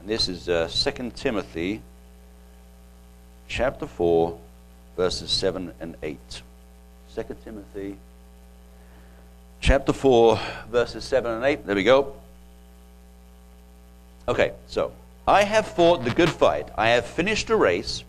And 0.00 0.08
this 0.08 0.28
is 0.28 0.48
uh, 0.48 0.68
2 0.68 1.12
Timothy 1.14 1.82
chapter 3.46 3.86
4, 3.86 4.38
verses 4.96 5.30
7 5.30 5.72
and 5.80 5.94
8. 6.02 6.18
2 7.14 7.22
Timothy 7.44 7.96
chapter 9.60 9.92
4, 9.92 10.40
verses 10.68 11.04
7 11.04 11.30
and 11.30 11.44
8. 11.44 11.64
There 11.64 11.76
we 11.76 11.84
go. 11.84 12.19
Okay, 14.30 14.52
so 14.68 14.92
I 15.26 15.42
have 15.42 15.66
fought 15.66 16.04
the 16.04 16.12
good 16.12 16.30
fight. 16.30 16.68
I 16.78 16.90
have 16.90 17.04
finished 17.04 17.48
the 17.48 17.56
race. 17.56 18.04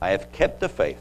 I 0.00 0.10
have 0.10 0.30
kept 0.30 0.60
the 0.60 0.68
faith. 0.68 1.00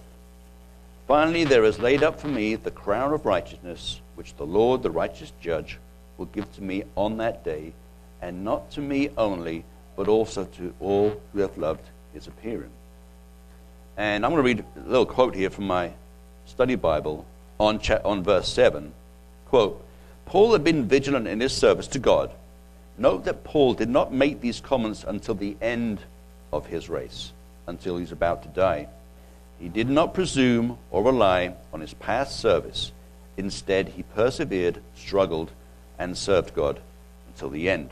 Finally, 1.07 1.43
there 1.43 1.65
is 1.65 1.77
laid 1.77 2.01
up 2.01 2.19
for 2.19 2.29
me 2.29 2.55
the 2.55 2.71
crown 2.71 3.13
of 3.13 3.27
righteousness, 3.27 4.01
which 4.15 4.35
the 4.37 4.43
Lord, 4.43 4.81
the 4.81 4.89
righteous 4.89 5.31
judge, 5.39 5.77
will 6.17 6.25
give 6.25 6.51
to 6.55 6.63
me 6.63 6.83
on 6.95 7.17
that 7.17 7.43
day, 7.43 7.73
and 8.23 8.43
not 8.43 8.71
to 8.71 8.81
me 8.81 9.11
only, 9.19 9.63
but 9.95 10.07
also 10.07 10.45
to 10.45 10.73
all 10.79 11.21
who 11.31 11.41
have 11.41 11.59
loved 11.59 11.87
his 12.15 12.25
appearing. 12.25 12.71
And 13.97 14.25
I'm 14.25 14.31
going 14.31 14.43
to 14.43 14.47
read 14.47 14.65
a 14.83 14.89
little 14.89 15.05
quote 15.05 15.35
here 15.35 15.51
from 15.51 15.67
my 15.67 15.91
study 16.47 16.73
Bible 16.73 17.23
on, 17.59 17.77
cha- 17.77 18.01
on 18.03 18.23
verse 18.23 18.51
7. 18.51 18.91
Quote, 19.45 19.85
Paul 20.25 20.53
had 20.53 20.63
been 20.63 20.87
vigilant 20.87 21.27
in 21.27 21.39
his 21.39 21.55
service 21.55 21.85
to 21.89 21.99
God. 21.99 22.31
Note 22.97 23.25
that 23.25 23.43
Paul 23.43 23.73
did 23.73 23.89
not 23.89 24.13
make 24.13 24.39
these 24.39 24.61
comments 24.61 25.03
until 25.05 25.35
the 25.35 25.57
end 25.61 25.99
of 26.53 26.65
his 26.67 26.89
race, 26.89 27.33
until 27.67 27.97
he's 27.97 28.11
about 28.11 28.43
to 28.43 28.49
die. 28.49 28.87
He 29.59 29.69
did 29.69 29.89
not 29.89 30.13
presume 30.13 30.77
or 30.91 31.03
rely 31.03 31.55
on 31.73 31.81
his 31.81 31.93
past 31.93 32.39
service. 32.39 32.91
Instead, 33.37 33.89
he 33.89 34.03
persevered, 34.03 34.81
struggled, 34.95 35.51
and 35.99 36.17
served 36.17 36.53
God 36.53 36.79
until 37.27 37.49
the 37.49 37.69
end. 37.69 37.89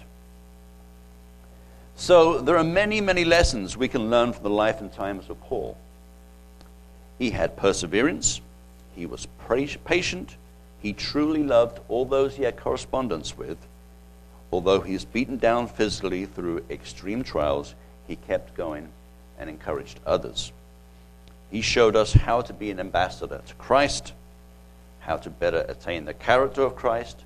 So, 1.96 2.40
there 2.40 2.58
are 2.58 2.64
many, 2.64 3.02
many 3.02 3.24
lessons 3.24 3.78
we 3.78 3.88
can 3.88 4.10
learn 4.10 4.34
from 4.34 4.44
the 4.44 4.50
life 4.50 4.82
and 4.82 4.92
times 4.92 5.30
of 5.30 5.40
Paul. 5.42 5.78
He 7.20 7.30
had 7.30 7.56
perseverance. 7.56 8.42
He 8.96 9.06
was 9.06 9.28
patient. 9.86 10.36
He 10.82 10.94
truly 10.94 11.44
loved 11.44 11.80
all 11.88 12.06
those 12.06 12.36
he 12.36 12.44
had 12.44 12.58
correspondence 12.58 13.38
with. 13.38 13.58
Although 14.54 14.82
he 14.82 14.94
was 14.94 15.04
beaten 15.04 15.38
down 15.38 15.68
physically 15.68 16.26
through 16.26 16.64
extreme 16.70 17.24
trials, 17.24 17.74
he 18.08 18.16
kept 18.16 18.56
going 18.56 18.88
and 19.40 19.50
encouraged 19.50 20.00
others. 20.06 20.52
He 21.50 21.62
showed 21.62 21.96
us 21.96 22.14
how 22.14 22.42
to 22.42 22.54
be 22.54 22.70
an 22.70 22.80
ambassador 22.80 23.42
to 23.46 23.54
Christ, 23.56 24.14
how 25.00 25.18
to 25.18 25.30
better 25.30 25.66
attain 25.68 26.06
the 26.06 26.14
character 26.14 26.62
of 26.62 26.76
Christ, 26.76 27.20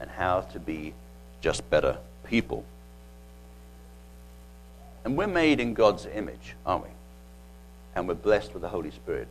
and 0.00 0.10
how 0.10 0.40
to 0.40 0.58
be 0.58 0.94
just 1.40 1.68
better 1.70 1.96
people. 2.24 2.64
And 5.04 5.16
we're 5.16 5.26
made 5.26 5.60
in 5.60 5.74
God's 5.74 6.06
image, 6.06 6.54
aren't 6.66 6.84
we? 6.84 6.90
And 7.94 8.08
we're 8.08 8.14
blessed 8.14 8.52
with 8.52 8.62
the 8.62 8.68
Holy 8.68 8.90
Spirit. 8.90 9.28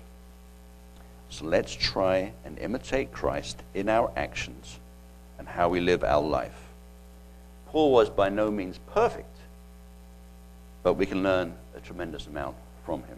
So 1.30 1.46
let's 1.46 1.74
try 1.74 2.32
and 2.46 2.58
imitate 2.60 3.12
Christ 3.12 3.62
in 3.74 3.90
our 3.90 4.12
actions 4.16 4.80
and 5.38 5.48
how 5.48 5.68
we 5.68 5.82
live 5.82 6.04
our 6.04 6.22
life. 6.22 6.63
Paul 7.74 7.92
was 7.92 8.08
by 8.08 8.30
no 8.30 8.52
means 8.52 8.80
perfect, 8.94 9.36
but 10.84 10.94
we 10.94 11.08
can 11.08 11.24
learn 11.24 11.56
a 11.76 11.80
tremendous 11.80 12.28
amount 12.28 12.56
from 12.86 13.02
him. 13.04 13.18